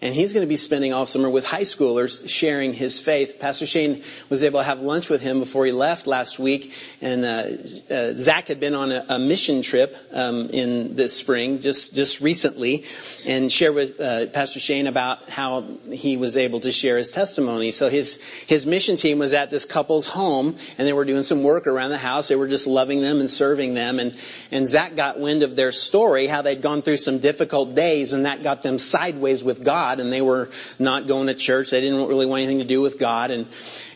And 0.02 0.14
he's 0.14 0.32
going 0.32 0.44
to 0.44 0.48
be 0.48 0.56
spending 0.56 0.94
all 0.94 1.04
summer 1.04 1.28
with 1.28 1.46
high 1.46 1.60
schoolers 1.60 2.26
sharing 2.26 2.72
his 2.72 2.98
faith. 2.98 3.38
Pastor 3.38 3.66
Shane 3.66 4.02
was 4.30 4.44
able 4.44 4.60
to 4.60 4.64
have 4.64 4.80
lunch 4.80 5.10
with 5.10 5.20
him 5.20 5.40
before 5.40 5.66
he 5.66 5.72
left 5.72 6.06
last 6.06 6.38
week. 6.38 6.74
And 7.02 7.24
uh, 7.24 7.94
uh, 7.94 8.14
Zach 8.14 8.48
had 8.48 8.60
been 8.60 8.74
on 8.74 8.92
a, 8.92 9.04
a 9.10 9.18
mission 9.18 9.60
trip 9.60 9.94
um, 10.12 10.48
in 10.50 10.96
this 10.96 11.14
spring, 11.14 11.60
just 11.60 11.94
just 11.94 12.22
recently, 12.22 12.84
and 13.26 13.52
shared 13.52 13.74
with 13.74 14.00
uh, 14.00 14.26
Pastor 14.28 14.58
Shane 14.58 14.86
about 14.86 15.28
how 15.28 15.62
he 15.92 16.16
was 16.16 16.38
able 16.38 16.60
to 16.60 16.72
share 16.72 16.96
his 16.96 17.10
testimony. 17.10 17.70
So 17.70 17.90
his 17.90 18.22
his 18.46 18.66
mission 18.66 18.96
team 18.96 19.18
was 19.18 19.34
at 19.34 19.50
this 19.50 19.66
couple's 19.66 20.06
home, 20.06 20.56
and 20.78 20.88
they 20.88 20.94
were 20.94 21.04
doing 21.04 21.24
some 21.24 21.42
work 21.42 21.66
around 21.66 21.90
the 21.90 21.98
house. 21.98 22.28
They 22.28 22.36
were 22.36 22.48
just 22.48 22.66
loving 22.66 23.02
them 23.02 23.20
and 23.20 23.30
serving 23.30 23.74
them. 23.74 23.98
And 23.98 24.16
and 24.50 24.66
Zach 24.66 24.96
got 24.96 25.20
wind 25.20 25.42
of 25.42 25.56
their 25.56 25.72
story, 25.72 26.26
how 26.26 26.40
they'd 26.40 26.62
gone 26.62 26.80
through 26.80 26.96
some 26.96 27.18
difficult 27.18 27.74
days, 27.74 28.14
and 28.14 28.24
that 28.24 28.42
got 28.42 28.62
them 28.62 28.78
sideways 28.78 29.44
with 29.44 29.62
God. 29.62 29.89
God 29.90 30.00
and 30.00 30.12
they 30.12 30.22
were 30.22 30.48
not 30.78 31.06
going 31.06 31.26
to 31.26 31.34
church. 31.34 31.70
They 31.70 31.80
didn't 31.80 32.06
really 32.06 32.26
want 32.26 32.42
anything 32.42 32.60
to 32.60 32.66
do 32.66 32.80
with 32.80 32.98
God. 32.98 33.30
And, 33.30 33.46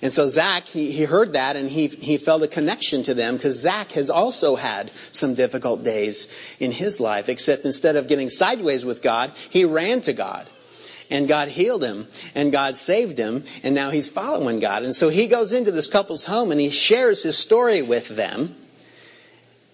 and 0.02 0.12
so 0.12 0.26
Zach, 0.26 0.66
he, 0.66 0.90
he 0.90 1.04
heard 1.04 1.35
that 1.35 1.57
and 1.57 1.70
he, 1.70 1.87
he 1.87 2.16
felt 2.16 2.42
a 2.42 2.48
connection 2.48 3.04
to 3.04 3.14
them 3.14 3.37
because 3.37 3.61
Zach 3.61 3.92
has 3.92 4.11
also 4.11 4.57
had 4.57 4.90
some 5.12 5.35
difficult 5.35 5.85
days 5.85 6.33
in 6.59 6.72
his 6.72 7.00
life, 7.00 7.28
except 7.28 7.64
instead 7.64 7.96
of 7.96 8.09
getting 8.09 8.28
sideways 8.28 8.85
with 8.85 9.02
God, 9.02 9.33
he 9.50 9.64
ran 9.64 10.00
to 10.02 10.12
God 10.12 10.48
and 11.11 11.28
God 11.28 11.48
healed 11.48 11.85
him 11.85 12.09
and 12.35 12.50
God 12.50 12.74
saved 12.74 13.18
him 13.18 13.44
and 13.62 13.74
now 13.74 13.90
he's 13.90 14.09
following 14.09 14.59
God. 14.59 14.83
And 14.83 14.94
so 14.94 15.09
he 15.09 15.28
goes 15.28 15.52
into 15.52 15.70
this 15.70 15.88
couple's 15.88 16.24
home 16.24 16.50
and 16.50 16.61
he 16.61 16.70
shares 16.70 17.22
his 17.22 17.38
story 17.38 17.83
with 17.83 18.09
them. 18.09 18.54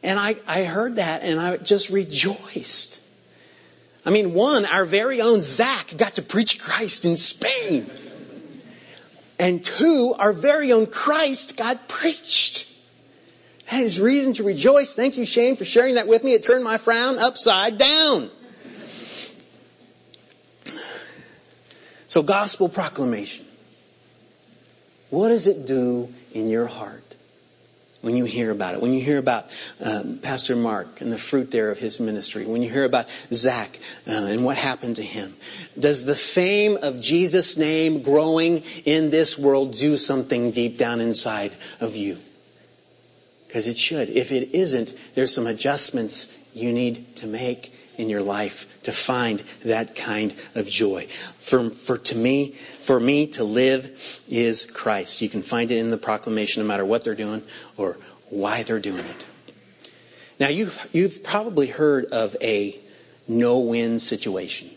And 0.02 0.18
I, 0.18 0.34
I 0.46 0.64
heard 0.64 0.96
that 0.96 1.22
and 1.22 1.38
I 1.38 1.56
just 1.58 1.90
rejoiced. 1.90 3.00
I 4.04 4.10
mean, 4.10 4.32
one, 4.32 4.64
our 4.64 4.84
very 4.84 5.20
own 5.20 5.40
Zach 5.40 5.94
got 5.96 6.14
to 6.14 6.22
preach 6.22 6.58
Christ 6.58 7.04
in 7.04 7.16
Spain. 7.16 7.88
And 9.38 9.62
two, 9.64 10.14
our 10.18 10.32
very 10.32 10.72
own 10.72 10.86
Christ 10.86 11.56
got 11.56 11.88
preached. 11.88 12.68
That 13.70 13.82
is 13.82 14.00
reason 14.00 14.32
to 14.34 14.44
rejoice. 14.44 14.94
Thank 14.94 15.16
you, 15.16 15.24
Shane, 15.24 15.56
for 15.56 15.64
sharing 15.64 15.94
that 15.94 16.08
with 16.08 16.24
me. 16.24 16.32
It 16.32 16.42
turned 16.42 16.64
my 16.64 16.78
frown 16.78 17.18
upside 17.18 17.78
down. 17.78 18.30
So, 22.08 22.22
gospel 22.22 22.68
proclamation. 22.68 23.46
What 25.10 25.28
does 25.28 25.46
it 25.46 25.66
do 25.66 26.12
in 26.32 26.48
your 26.48 26.66
heart? 26.66 27.09
When 28.00 28.16
you 28.16 28.24
hear 28.24 28.50
about 28.50 28.74
it, 28.74 28.80
when 28.80 28.94
you 28.94 29.00
hear 29.00 29.18
about 29.18 29.46
um, 29.84 30.18
Pastor 30.18 30.56
Mark 30.56 31.00
and 31.00 31.12
the 31.12 31.18
fruit 31.18 31.50
there 31.50 31.70
of 31.70 31.78
his 31.78 32.00
ministry, 32.00 32.46
when 32.46 32.62
you 32.62 32.70
hear 32.70 32.84
about 32.84 33.10
Zach 33.32 33.78
uh, 34.06 34.12
and 34.12 34.44
what 34.44 34.56
happened 34.56 34.96
to 34.96 35.02
him, 35.02 35.34
does 35.78 36.04
the 36.04 36.14
fame 36.14 36.78
of 36.82 37.00
Jesus' 37.00 37.56
name 37.56 38.02
growing 38.02 38.62
in 38.84 39.10
this 39.10 39.38
world 39.38 39.74
do 39.74 39.96
something 39.96 40.50
deep 40.50 40.78
down 40.78 41.00
inside 41.00 41.52
of 41.80 41.96
you? 41.96 42.16
Because 43.46 43.66
it 43.66 43.76
should. 43.76 44.08
If 44.08 44.32
it 44.32 44.54
isn't, 44.54 44.94
there's 45.14 45.34
some 45.34 45.46
adjustments 45.46 46.34
you 46.54 46.72
need 46.72 47.16
to 47.16 47.26
make 47.26 47.72
in 48.00 48.08
your 48.08 48.22
life 48.22 48.82
to 48.82 48.92
find 48.92 49.40
that 49.64 49.94
kind 49.94 50.34
of 50.54 50.66
joy. 50.66 51.06
For, 51.38 51.70
for 51.70 51.98
to 51.98 52.16
me, 52.16 52.52
for 52.52 52.98
me 52.98 53.28
to 53.28 53.44
live 53.44 54.22
is 54.28 54.64
Christ. 54.64 55.20
You 55.20 55.28
can 55.28 55.42
find 55.42 55.70
it 55.70 55.78
in 55.78 55.90
the 55.90 55.98
proclamation 55.98 56.62
no 56.62 56.66
matter 56.66 56.84
what 56.84 57.04
they're 57.04 57.14
doing 57.14 57.42
or 57.76 57.96
why 58.30 58.62
they're 58.62 58.80
doing 58.80 59.04
it. 59.04 59.26
Now 60.38 60.48
you've, 60.48 60.88
you've 60.92 61.22
probably 61.22 61.66
heard 61.66 62.06
of 62.06 62.34
a 62.40 62.78
no-win 63.28 63.98
situation, 63.98 64.70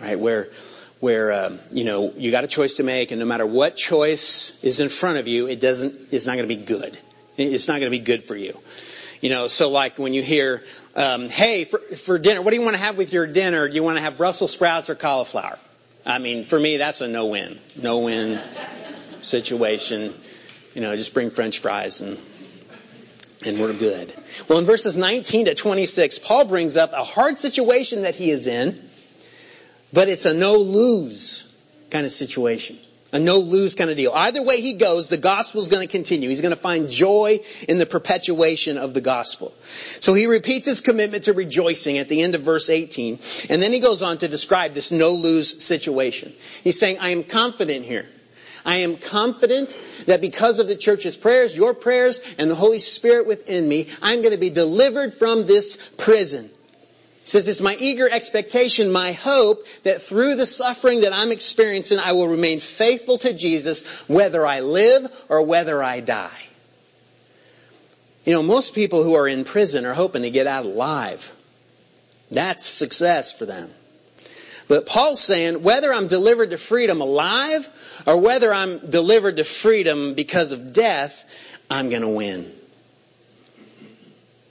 right? 0.00 0.18
Where, 0.18 0.50
where, 1.00 1.32
um, 1.32 1.58
you 1.72 1.84
know, 1.84 2.12
you 2.16 2.30
got 2.30 2.44
a 2.44 2.48
choice 2.48 2.74
to 2.74 2.84
make 2.84 3.10
and 3.10 3.18
no 3.18 3.26
matter 3.26 3.46
what 3.46 3.76
choice 3.76 4.62
is 4.62 4.80
in 4.80 4.88
front 4.88 5.18
of 5.18 5.26
you, 5.26 5.48
it 5.48 5.60
doesn't, 5.60 5.94
it's 6.12 6.26
not 6.26 6.36
going 6.36 6.48
to 6.48 6.54
be 6.54 6.62
good. 6.64 6.96
It's 7.36 7.68
not 7.68 7.74
going 7.74 7.90
to 7.90 7.98
be 7.98 8.00
good 8.00 8.22
for 8.22 8.36
you. 8.36 8.58
You 9.20 9.30
know, 9.30 9.48
so 9.48 9.68
like 9.68 9.98
when 9.98 10.14
you 10.14 10.22
hear, 10.22 10.62
um, 10.94 11.28
hey, 11.28 11.64
for, 11.64 11.78
for 11.78 12.18
dinner, 12.18 12.40
what 12.40 12.50
do 12.50 12.56
you 12.56 12.62
want 12.62 12.76
to 12.76 12.82
have 12.82 12.96
with 12.96 13.12
your 13.12 13.26
dinner? 13.26 13.68
Do 13.68 13.74
you 13.74 13.82
want 13.82 13.96
to 13.96 14.02
have 14.02 14.16
Brussels 14.16 14.52
sprouts 14.52 14.90
or 14.90 14.94
cauliflower? 14.94 15.58
I 16.06 16.18
mean, 16.18 16.44
for 16.44 16.58
me, 16.58 16.76
that's 16.76 17.00
a 17.00 17.08
no-win, 17.08 17.58
no-win 17.80 18.38
situation. 19.20 20.14
You 20.74 20.80
know, 20.80 20.94
just 20.96 21.14
bring 21.14 21.30
French 21.30 21.58
fries 21.58 22.00
and 22.00 22.18
and 23.44 23.60
we're 23.60 23.72
good. 23.72 24.12
Well, 24.48 24.58
in 24.58 24.64
verses 24.64 24.96
19 24.96 25.46
to 25.46 25.54
26, 25.54 26.18
Paul 26.18 26.46
brings 26.46 26.76
up 26.76 26.92
a 26.92 27.04
hard 27.04 27.38
situation 27.38 28.02
that 28.02 28.16
he 28.16 28.30
is 28.30 28.46
in, 28.48 28.80
but 29.92 30.08
it's 30.08 30.26
a 30.26 30.34
no-lose 30.34 31.54
kind 31.90 32.04
of 32.04 32.10
situation. 32.10 32.78
A 33.10 33.18
no 33.18 33.38
lose 33.38 33.74
kind 33.74 33.88
of 33.88 33.96
deal. 33.96 34.12
Either 34.12 34.44
way 34.44 34.60
he 34.60 34.74
goes, 34.74 35.08
the 35.08 35.16
gospel 35.16 35.62
is 35.62 35.70
going 35.70 35.86
to 35.86 35.90
continue. 35.90 36.28
He's 36.28 36.42
going 36.42 36.54
to 36.54 36.60
find 36.60 36.90
joy 36.90 37.40
in 37.66 37.78
the 37.78 37.86
perpetuation 37.86 38.76
of 38.76 38.92
the 38.92 39.00
gospel. 39.00 39.54
So 40.00 40.12
he 40.12 40.26
repeats 40.26 40.66
his 40.66 40.82
commitment 40.82 41.24
to 41.24 41.32
rejoicing 41.32 41.96
at 41.96 42.08
the 42.08 42.20
end 42.20 42.34
of 42.34 42.42
verse 42.42 42.68
18. 42.68 43.18
And 43.48 43.62
then 43.62 43.72
he 43.72 43.80
goes 43.80 44.02
on 44.02 44.18
to 44.18 44.28
describe 44.28 44.74
this 44.74 44.92
no 44.92 45.12
lose 45.12 45.64
situation. 45.64 46.34
He's 46.62 46.78
saying, 46.78 46.98
I 47.00 47.10
am 47.10 47.24
confident 47.24 47.86
here. 47.86 48.04
I 48.66 48.76
am 48.78 48.98
confident 48.98 49.78
that 50.04 50.20
because 50.20 50.58
of 50.58 50.68
the 50.68 50.76
church's 50.76 51.16
prayers, 51.16 51.56
your 51.56 51.72
prayers, 51.72 52.20
and 52.36 52.50
the 52.50 52.54
Holy 52.54 52.80
Spirit 52.80 53.26
within 53.26 53.66
me, 53.66 53.88
I'm 54.02 54.20
going 54.20 54.34
to 54.34 54.40
be 54.40 54.50
delivered 54.50 55.14
from 55.14 55.46
this 55.46 55.78
prison. 55.96 56.50
Says, 57.28 57.46
it's 57.46 57.60
my 57.60 57.76
eager 57.78 58.08
expectation, 58.08 58.90
my 58.90 59.12
hope 59.12 59.66
that 59.82 60.00
through 60.00 60.36
the 60.36 60.46
suffering 60.46 61.02
that 61.02 61.12
I'm 61.12 61.30
experiencing, 61.30 61.98
I 61.98 62.12
will 62.12 62.26
remain 62.26 62.58
faithful 62.58 63.18
to 63.18 63.34
Jesus 63.34 63.86
whether 64.08 64.46
I 64.46 64.60
live 64.60 65.06
or 65.28 65.42
whether 65.42 65.82
I 65.82 66.00
die. 66.00 66.48
You 68.24 68.32
know, 68.32 68.42
most 68.42 68.74
people 68.74 69.02
who 69.02 69.12
are 69.12 69.28
in 69.28 69.44
prison 69.44 69.84
are 69.84 69.92
hoping 69.92 70.22
to 70.22 70.30
get 70.30 70.46
out 70.46 70.64
alive. 70.64 71.30
That's 72.30 72.64
success 72.64 73.38
for 73.38 73.44
them. 73.44 73.68
But 74.66 74.86
Paul's 74.86 75.20
saying, 75.20 75.62
whether 75.62 75.92
I'm 75.92 76.06
delivered 76.06 76.48
to 76.50 76.56
freedom 76.56 77.02
alive 77.02 77.68
or 78.06 78.16
whether 78.16 78.54
I'm 78.54 78.90
delivered 78.90 79.36
to 79.36 79.44
freedom 79.44 80.14
because 80.14 80.52
of 80.52 80.72
death, 80.72 81.30
I'm 81.70 81.90
going 81.90 82.00
to 82.00 82.08
win 82.08 82.57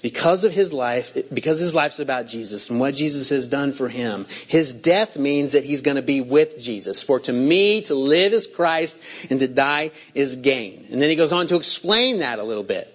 because 0.02 0.44
of 0.44 0.54
his 0.54 0.74
life, 0.74 1.18
because 1.34 1.60
his 1.60 1.74
life's 1.74 2.00
about 2.00 2.28
Jesus 2.28 2.70
and 2.70 2.80
what 2.80 2.94
Jesus 2.94 3.30
has 3.30 3.50
done 3.50 3.74
for 3.74 3.90
him, 3.90 4.26
his 4.48 4.76
death 4.76 5.18
means 5.18 5.54
that 5.54 5.64
he's 5.64 5.82
going 5.82 5.96
to 5.96 6.04
be 6.04 6.22
with 6.22 6.60
Jesus. 6.60 7.02
For 7.02 7.20
to 7.22 7.34
me, 7.34 7.82
to 7.84 7.96
live 7.96 8.34
is 8.34 8.46
Christ 8.46 9.02
and 9.30 9.40
to 9.40 9.48
die 9.48 9.92
is 10.14 10.36
gain. 10.36 10.88
And 10.92 11.02
then 11.02 11.10
he 11.10 11.16
goes 11.16 11.34
on 11.34 11.48
to 11.48 11.56
explain 11.56 12.20
that 12.20 12.38
a 12.38 12.44
little 12.44 12.64
bit. 12.64 12.94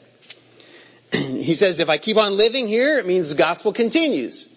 he 1.12 1.55
says, 1.55 1.81
if 1.81 1.88
I 1.88 1.99
keep 1.99 2.17
on 2.17 2.37
living 2.37 2.69
here, 2.69 2.99
it 2.99 3.07
means 3.07 3.31
the 3.31 3.35
gospel 3.35 3.73
continues. 3.73 4.49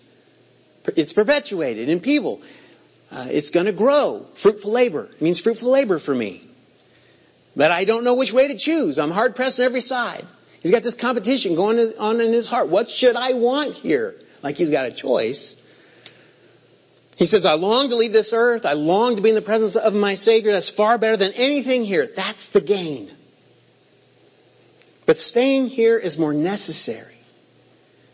It's 0.95 1.13
perpetuated 1.13 1.89
in 1.89 1.99
people. 1.99 2.41
Uh, 3.11 3.27
it's 3.29 3.49
going 3.49 3.65
to 3.65 3.71
grow. 3.71 4.27
Fruitful 4.35 4.71
labor. 4.71 5.05
It 5.05 5.21
means 5.21 5.39
fruitful 5.39 5.71
labor 5.71 5.97
for 5.97 6.13
me. 6.13 6.43
But 7.55 7.71
I 7.71 7.85
don't 7.85 8.03
know 8.03 8.15
which 8.15 8.33
way 8.33 8.49
to 8.49 8.57
choose. 8.57 8.99
I'm 8.99 9.11
hard 9.11 9.35
pressed 9.35 9.59
on 9.59 9.65
every 9.65 9.81
side. 9.81 10.25
He's 10.65 10.71
got 10.71 10.81
this 10.81 10.95
competition 10.95 11.53
going 11.53 11.93
on 11.99 12.19
in 12.19 12.33
his 12.33 12.49
heart. 12.49 12.69
What 12.69 12.89
should 12.89 13.15
I 13.15 13.33
want 13.33 13.75
here? 13.75 14.15
Like 14.41 14.55
he's 14.55 14.71
got 14.71 14.87
a 14.87 14.91
choice. 14.91 15.61
He 17.17 17.27
says, 17.27 17.45
I 17.45 17.53
long 17.53 17.89
to 17.89 17.95
leave 17.95 18.11
this 18.11 18.33
earth. 18.33 18.65
I 18.65 18.73
long 18.73 19.15
to 19.15 19.21
be 19.21 19.29
in 19.29 19.35
the 19.35 19.43
presence 19.43 19.75
of 19.75 19.93
my 19.93 20.15
Savior. 20.15 20.51
That's 20.53 20.71
far 20.71 20.97
better 20.97 21.17
than 21.17 21.33
anything 21.33 21.83
here. 21.83 22.07
That's 22.07 22.49
the 22.49 22.61
gain. 22.61 23.11
But 25.05 25.19
staying 25.19 25.67
here 25.67 25.99
is 25.99 26.17
more 26.17 26.33
necessary 26.33 27.13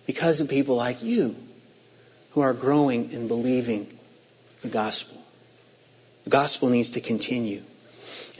because 0.05 0.41
of 0.41 0.49
people 0.49 0.75
like 0.75 1.03
you 1.03 1.37
who 2.31 2.41
are 2.41 2.53
growing 2.53 3.13
and 3.13 3.29
believing 3.29 3.87
the 4.61 4.67
gospel. 4.67 5.23
The 6.25 6.31
gospel 6.31 6.67
needs 6.67 6.91
to 6.91 6.99
continue. 6.99 7.61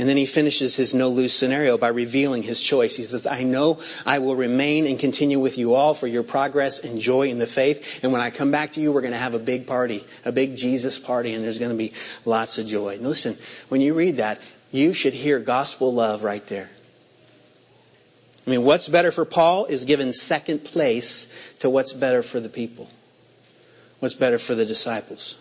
And 0.01 0.09
then 0.09 0.17
he 0.17 0.25
finishes 0.25 0.75
his 0.75 0.95
no 0.95 1.09
lose 1.09 1.31
scenario 1.31 1.77
by 1.77 1.89
revealing 1.89 2.41
his 2.41 2.59
choice. 2.59 2.95
He 2.95 3.03
says, 3.03 3.27
I 3.27 3.43
know 3.43 3.81
I 4.03 4.17
will 4.17 4.35
remain 4.35 4.87
and 4.87 4.97
continue 4.97 5.39
with 5.39 5.59
you 5.59 5.75
all 5.75 5.93
for 5.93 6.07
your 6.07 6.23
progress 6.23 6.79
and 6.79 6.99
joy 6.99 7.29
in 7.29 7.37
the 7.37 7.45
faith. 7.45 8.03
And 8.03 8.11
when 8.11 8.19
I 8.19 8.31
come 8.31 8.49
back 8.49 8.71
to 8.71 8.81
you, 8.81 8.91
we're 8.91 9.01
going 9.01 9.13
to 9.13 9.19
have 9.19 9.35
a 9.35 9.39
big 9.39 9.67
party, 9.67 10.03
a 10.25 10.31
big 10.31 10.55
Jesus 10.55 10.97
party, 10.97 11.35
and 11.35 11.43
there's 11.43 11.59
going 11.59 11.69
to 11.69 11.77
be 11.77 11.93
lots 12.25 12.57
of 12.57 12.65
joy. 12.65 12.95
And 12.95 13.03
listen, 13.03 13.37
when 13.69 13.79
you 13.79 13.93
read 13.93 14.17
that, 14.17 14.41
you 14.71 14.91
should 14.93 15.13
hear 15.13 15.37
gospel 15.37 15.93
love 15.93 16.23
right 16.23 16.47
there. 16.47 16.67
I 18.47 18.49
mean, 18.49 18.63
what's 18.63 18.89
better 18.89 19.11
for 19.11 19.23
Paul 19.23 19.65
is 19.65 19.85
given 19.85 20.13
second 20.13 20.63
place 20.63 21.31
to 21.59 21.69
what's 21.69 21.93
better 21.93 22.23
for 22.23 22.39
the 22.39 22.49
people. 22.49 22.89
What's 23.99 24.15
better 24.15 24.39
for 24.39 24.55
the 24.55 24.65
disciples. 24.65 25.37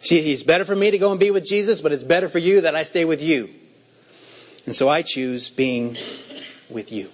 See, 0.00 0.18
it's 0.18 0.42
better 0.42 0.64
for 0.64 0.74
me 0.74 0.90
to 0.90 0.98
go 0.98 1.10
and 1.10 1.20
be 1.20 1.30
with 1.30 1.46
Jesus, 1.46 1.82
but 1.82 1.92
it's 1.92 2.02
better 2.02 2.28
for 2.28 2.38
you 2.38 2.62
that 2.62 2.74
I 2.74 2.84
stay 2.84 3.04
with 3.04 3.22
you. 3.22 3.50
And 4.64 4.74
so 4.74 4.88
I 4.88 5.02
choose 5.02 5.50
being 5.50 5.96
with 6.70 6.90
you. 6.90 7.10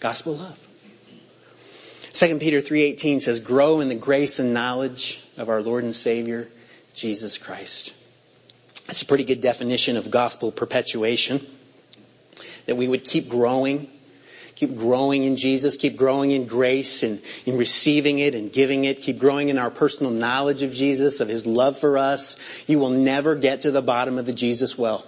Gospel 0.00 0.34
love. 0.34 0.66
2 2.12 2.38
Peter 2.38 2.60
3:18 2.60 3.20
says, 3.20 3.40
"Grow 3.40 3.80
in 3.80 3.88
the 3.88 3.94
grace 3.94 4.38
and 4.38 4.52
knowledge 4.52 5.20
of 5.38 5.48
our 5.48 5.62
Lord 5.62 5.84
and 5.84 5.94
Savior 5.94 6.48
Jesus 6.94 7.38
Christ." 7.38 7.94
That's 8.86 9.02
a 9.02 9.06
pretty 9.06 9.24
good 9.24 9.40
definition 9.40 9.96
of 9.96 10.10
gospel 10.10 10.50
perpetuation. 10.50 11.46
That 12.66 12.76
we 12.76 12.88
would 12.88 13.04
keep 13.04 13.28
growing 13.28 13.88
keep 14.60 14.76
growing 14.76 15.24
in 15.24 15.36
Jesus, 15.36 15.78
keep 15.78 15.96
growing 15.96 16.32
in 16.32 16.44
grace 16.44 17.02
and 17.02 17.22
in 17.46 17.56
receiving 17.56 18.18
it 18.18 18.34
and 18.34 18.52
giving 18.52 18.84
it, 18.84 19.00
keep 19.00 19.18
growing 19.18 19.48
in 19.48 19.56
our 19.56 19.70
personal 19.70 20.12
knowledge 20.12 20.62
of 20.62 20.70
Jesus, 20.70 21.20
of 21.20 21.28
His 21.28 21.46
love 21.46 21.78
for 21.78 21.96
us. 21.96 22.38
You 22.66 22.78
will 22.78 22.90
never 22.90 23.34
get 23.34 23.62
to 23.62 23.70
the 23.70 23.80
bottom 23.80 24.18
of 24.18 24.26
the 24.26 24.34
Jesus 24.34 24.76
well. 24.76 25.02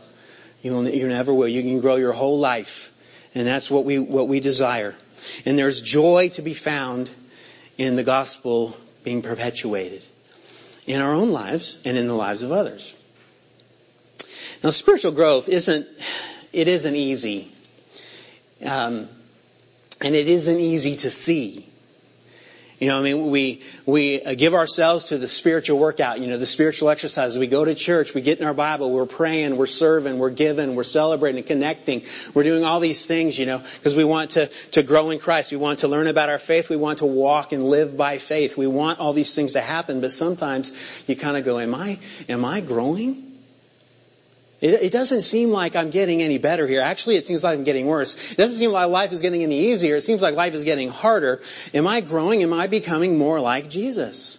You, 0.62 0.72
will, 0.72 0.88
you 0.88 1.06
never 1.06 1.34
will. 1.34 1.48
You 1.48 1.60
can 1.60 1.82
grow 1.82 1.96
your 1.96 2.14
whole 2.14 2.38
life. 2.38 2.90
And 3.34 3.46
that's 3.46 3.70
what 3.70 3.84
we, 3.84 3.98
what 3.98 4.26
we 4.26 4.40
desire. 4.40 4.94
And 5.44 5.58
there's 5.58 5.82
joy 5.82 6.30
to 6.30 6.40
be 6.40 6.54
found 6.54 7.10
in 7.76 7.94
the 7.94 8.04
gospel 8.04 8.74
being 9.04 9.20
perpetuated 9.20 10.02
in 10.86 11.02
our 11.02 11.12
own 11.12 11.30
lives 11.30 11.78
and 11.84 11.98
in 11.98 12.06
the 12.06 12.14
lives 12.14 12.40
of 12.40 12.52
others. 12.52 12.96
Now, 14.64 14.70
spiritual 14.70 15.12
growth 15.12 15.50
isn't, 15.50 15.86
it 16.54 16.68
isn't 16.68 16.96
easy. 16.96 17.52
Um, 18.64 19.08
and 20.02 20.14
it 20.14 20.28
isn't 20.28 20.58
easy 20.58 20.96
to 20.96 21.10
see. 21.10 21.66
You 22.82 22.88
know, 22.88 22.98
I 22.98 23.02
mean, 23.02 23.30
we, 23.30 23.62
we 23.86 24.20
uh, 24.20 24.34
give 24.34 24.54
ourselves 24.54 25.10
to 25.10 25.18
the 25.18 25.28
spiritual 25.28 25.78
workout, 25.78 26.18
you 26.18 26.26
know, 26.26 26.36
the 26.36 26.46
spiritual 26.46 26.90
exercises. 26.90 27.38
We 27.38 27.46
go 27.46 27.64
to 27.64 27.76
church, 27.76 28.12
we 28.12 28.22
get 28.22 28.40
in 28.40 28.44
our 28.44 28.54
Bible, 28.54 28.90
we're 28.90 29.06
praying, 29.06 29.56
we're 29.56 29.66
serving, 29.66 30.18
we're 30.18 30.30
giving, 30.30 30.74
we're 30.74 30.82
celebrating, 30.82 31.38
and 31.38 31.46
connecting. 31.46 32.02
We're 32.34 32.42
doing 32.42 32.64
all 32.64 32.80
these 32.80 33.06
things, 33.06 33.38
you 33.38 33.46
know, 33.46 33.58
because 33.58 33.94
we 33.94 34.02
want 34.02 34.30
to, 34.30 34.48
to 34.72 34.82
grow 34.82 35.10
in 35.10 35.20
Christ. 35.20 35.52
We 35.52 35.58
want 35.58 35.80
to 35.80 35.88
learn 35.88 36.08
about 36.08 36.28
our 36.28 36.40
faith. 36.40 36.70
We 36.70 36.76
want 36.76 36.98
to 36.98 37.06
walk 37.06 37.52
and 37.52 37.62
live 37.62 37.96
by 37.96 38.18
faith. 38.18 38.56
We 38.56 38.66
want 38.66 38.98
all 38.98 39.12
these 39.12 39.32
things 39.32 39.52
to 39.52 39.60
happen, 39.60 40.00
but 40.00 40.10
sometimes 40.10 41.04
you 41.06 41.14
kind 41.14 41.36
of 41.36 41.44
go, 41.44 41.60
am 41.60 41.76
I, 41.76 42.00
am 42.28 42.44
I 42.44 42.62
growing? 42.62 43.31
It, 44.62 44.92
doesn't 44.92 45.22
seem 45.22 45.50
like 45.50 45.74
I'm 45.74 45.90
getting 45.90 46.22
any 46.22 46.38
better 46.38 46.68
here. 46.68 46.80
Actually, 46.80 47.16
it 47.16 47.26
seems 47.26 47.42
like 47.42 47.58
I'm 47.58 47.64
getting 47.64 47.86
worse. 47.86 48.30
It 48.30 48.36
doesn't 48.36 48.56
seem 48.56 48.70
like 48.70 48.88
life 48.90 49.10
is 49.10 49.20
getting 49.20 49.42
any 49.42 49.72
easier. 49.72 49.96
It 49.96 50.02
seems 50.02 50.22
like 50.22 50.36
life 50.36 50.54
is 50.54 50.62
getting 50.62 50.88
harder. 50.88 51.42
Am 51.74 51.88
I 51.88 52.00
growing? 52.00 52.44
Am 52.44 52.52
I 52.52 52.68
becoming 52.68 53.18
more 53.18 53.40
like 53.40 53.68
Jesus? 53.68 54.38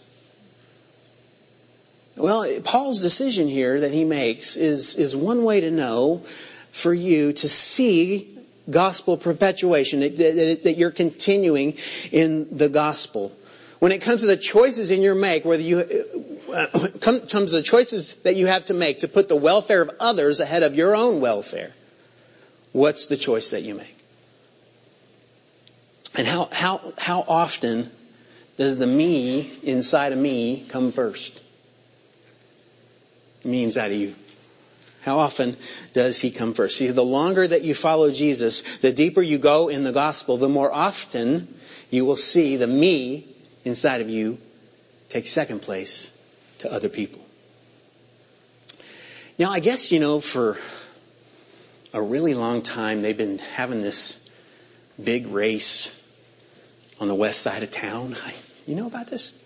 Well, 2.15 2.61
Paul's 2.61 3.01
decision 3.01 3.49
here 3.49 3.81
that 3.81 3.91
he 3.91 4.05
makes 4.05 4.55
is, 4.55 4.95
is 4.95 5.13
one 5.13 5.43
way 5.43 5.59
to 5.59 5.71
know 5.71 6.23
for 6.71 6.93
you 6.93 7.33
to 7.33 7.49
see 7.49 8.37
gospel 8.69 9.17
perpetuation, 9.17 9.99
that, 9.99 10.15
that, 10.15 10.63
that, 10.63 10.77
you're 10.77 10.91
continuing 10.91 11.75
in 12.13 12.55
the 12.55 12.69
gospel. 12.69 13.33
When 13.83 13.91
it 13.91 14.01
comes 14.01 14.21
to 14.21 14.27
the 14.27 14.37
choices 14.37 14.91
in 14.91 15.01
your 15.01 15.13
make, 15.13 15.43
whether 15.43 15.61
you 15.61 15.79
uh, 16.53 16.67
comes 17.01 17.29
to 17.29 17.57
the 17.57 17.61
choices 17.61 18.15
that 18.23 18.37
you 18.37 18.47
have 18.47 18.63
to 18.65 18.73
make 18.73 18.99
to 18.99 19.09
put 19.09 19.27
the 19.27 19.35
welfare 19.35 19.81
of 19.81 19.91
others 19.99 20.39
ahead 20.39 20.63
of 20.63 20.73
your 20.73 20.95
own 20.95 21.19
welfare, 21.19 21.69
what's 22.71 23.07
the 23.07 23.17
choice 23.17 23.49
that 23.49 23.63
you 23.63 23.75
make? 23.75 23.93
And 26.15 26.25
how 26.25 26.47
how 26.53 26.93
how 26.97 27.25
often 27.27 27.91
does 28.55 28.77
the 28.77 28.87
me 28.87 29.51
inside 29.63 30.13
of 30.13 30.17
me 30.17 30.65
come 30.69 30.93
first? 30.93 31.43
Me 33.43 33.65
inside 33.65 33.91
of 33.91 33.97
you. 33.97 34.15
How 35.01 35.19
often 35.19 35.57
does 35.91 36.21
he 36.21 36.31
come 36.31 36.53
first? 36.53 36.77
See, 36.77 36.87
the 36.87 37.03
longer 37.03 37.45
that 37.45 37.63
you 37.63 37.73
follow 37.73 38.11
Jesus, 38.11 38.77
the 38.77 38.93
deeper 38.93 39.21
you 39.21 39.39
go 39.39 39.67
in 39.67 39.83
the 39.83 39.91
gospel, 39.91 40.37
the 40.37 40.47
more 40.47 40.71
often 40.71 41.53
you 41.91 42.05
will 42.05 42.15
see 42.15 42.55
the 42.55 42.65
me 42.65 43.27
inside 43.63 44.01
of 44.01 44.09
you 44.09 44.37
take 45.09 45.27
second 45.27 45.61
place 45.61 46.11
to 46.59 46.71
other 46.71 46.89
people. 46.89 47.21
Now, 49.37 49.51
I 49.51 49.59
guess, 49.59 49.91
you 49.91 49.99
know, 49.99 50.19
for 50.19 50.57
a 51.93 52.01
really 52.01 52.33
long 52.33 52.61
time, 52.61 53.01
they've 53.01 53.17
been 53.17 53.39
having 53.39 53.81
this 53.81 54.29
big 55.01 55.27
race 55.27 55.99
on 56.99 57.07
the 57.07 57.15
west 57.15 57.41
side 57.41 57.63
of 57.63 57.71
town. 57.71 58.15
You 58.65 58.75
know 58.75 58.87
about 58.87 59.07
this? 59.07 59.37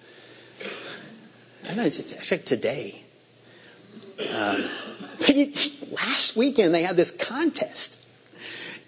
I 1.68 1.74
know, 1.74 1.82
it's 1.82 2.14
actually 2.14 2.38
today. 2.38 3.02
Um, 4.20 4.64
last 5.92 6.36
weekend, 6.38 6.76
they 6.76 6.84
had 6.84 6.96
this 6.96 7.10
contest 7.10 8.00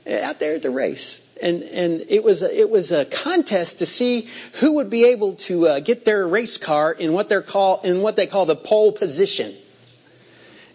out 0.07 0.39
there 0.39 0.53
at 0.53 0.61
the 0.61 0.69
race 0.69 1.19
and 1.41 1.63
and 1.63 2.05
it 2.09 2.23
was 2.23 2.43
a, 2.43 2.59
it 2.59 2.69
was 2.69 2.91
a 2.91 3.05
contest 3.05 3.79
to 3.79 3.85
see 3.85 4.27
who 4.55 4.75
would 4.75 4.89
be 4.89 5.05
able 5.05 5.35
to 5.35 5.67
uh, 5.67 5.79
get 5.79 6.05
their 6.05 6.27
race 6.27 6.57
car 6.57 6.91
in 6.91 7.13
what 7.13 7.29
they're 7.29 7.41
call 7.41 7.81
in 7.81 8.01
what 8.01 8.15
they 8.15 8.27
call 8.27 8.45
the 8.45 8.55
pole 8.55 8.91
position. 8.91 9.55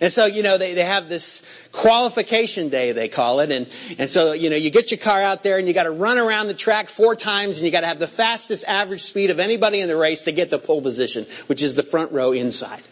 And 0.00 0.12
so, 0.12 0.26
you 0.26 0.42
know, 0.42 0.58
they, 0.58 0.74
they 0.74 0.84
have 0.84 1.08
this 1.08 1.42
qualification 1.72 2.68
day, 2.68 2.92
they 2.92 3.08
call 3.08 3.40
it. 3.40 3.50
And, 3.50 3.68
and 3.98 4.10
so, 4.10 4.32
you 4.32 4.50
know, 4.50 4.56
you 4.56 4.70
get 4.70 4.90
your 4.90 4.98
car 4.98 5.22
out 5.22 5.42
there 5.42 5.56
and 5.56 5.68
you 5.68 5.72
got 5.72 5.84
to 5.84 5.92
run 5.92 6.18
around 6.18 6.48
the 6.48 6.54
track 6.54 6.88
four 6.88 7.14
times 7.14 7.58
and 7.58 7.64
you 7.64 7.70
got 7.70 7.82
to 7.82 7.86
have 7.86 8.00
the 8.00 8.08
fastest 8.08 8.64
average 8.66 9.02
speed 9.02 9.30
of 9.30 9.38
anybody 9.38 9.80
in 9.80 9.88
the 9.88 9.96
race 9.96 10.22
to 10.22 10.32
get 10.32 10.50
the 10.50 10.58
pole 10.58 10.82
position, 10.82 11.24
which 11.46 11.62
is 11.62 11.74
the 11.74 11.82
front 11.82 12.12
row 12.12 12.32
inside. 12.32 12.82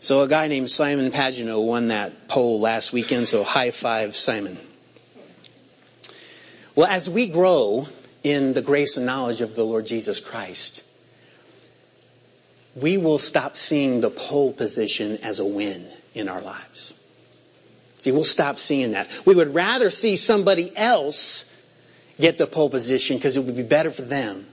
So 0.00 0.22
a 0.22 0.28
guy 0.28 0.48
named 0.48 0.70
Simon 0.70 1.10
Pagenaud 1.10 1.64
won 1.64 1.88
that 1.88 2.28
pole 2.28 2.60
last 2.60 2.92
weekend, 2.92 3.26
so 3.26 3.42
high 3.42 3.70
five, 3.70 4.14
Simon. 4.14 4.58
Well, 6.78 6.86
as 6.86 7.10
we 7.10 7.26
grow 7.26 7.88
in 8.22 8.52
the 8.52 8.62
grace 8.62 8.98
and 8.98 9.04
knowledge 9.04 9.40
of 9.40 9.56
the 9.56 9.64
Lord 9.64 9.84
Jesus 9.84 10.20
Christ, 10.20 10.84
we 12.76 12.98
will 12.98 13.18
stop 13.18 13.56
seeing 13.56 14.00
the 14.00 14.10
pole 14.10 14.52
position 14.52 15.18
as 15.24 15.40
a 15.40 15.44
win 15.44 15.84
in 16.14 16.28
our 16.28 16.40
lives. 16.40 16.94
See, 17.98 18.12
we'll 18.12 18.22
stop 18.22 18.60
seeing 18.60 18.92
that. 18.92 19.08
We 19.26 19.34
would 19.34 19.54
rather 19.54 19.90
see 19.90 20.14
somebody 20.14 20.70
else 20.76 21.52
get 22.20 22.38
the 22.38 22.46
pole 22.46 22.70
position 22.70 23.16
because 23.16 23.36
it 23.36 23.44
would 23.44 23.56
be 23.56 23.64
better 23.64 23.90
for 23.90 24.02
them 24.02 24.46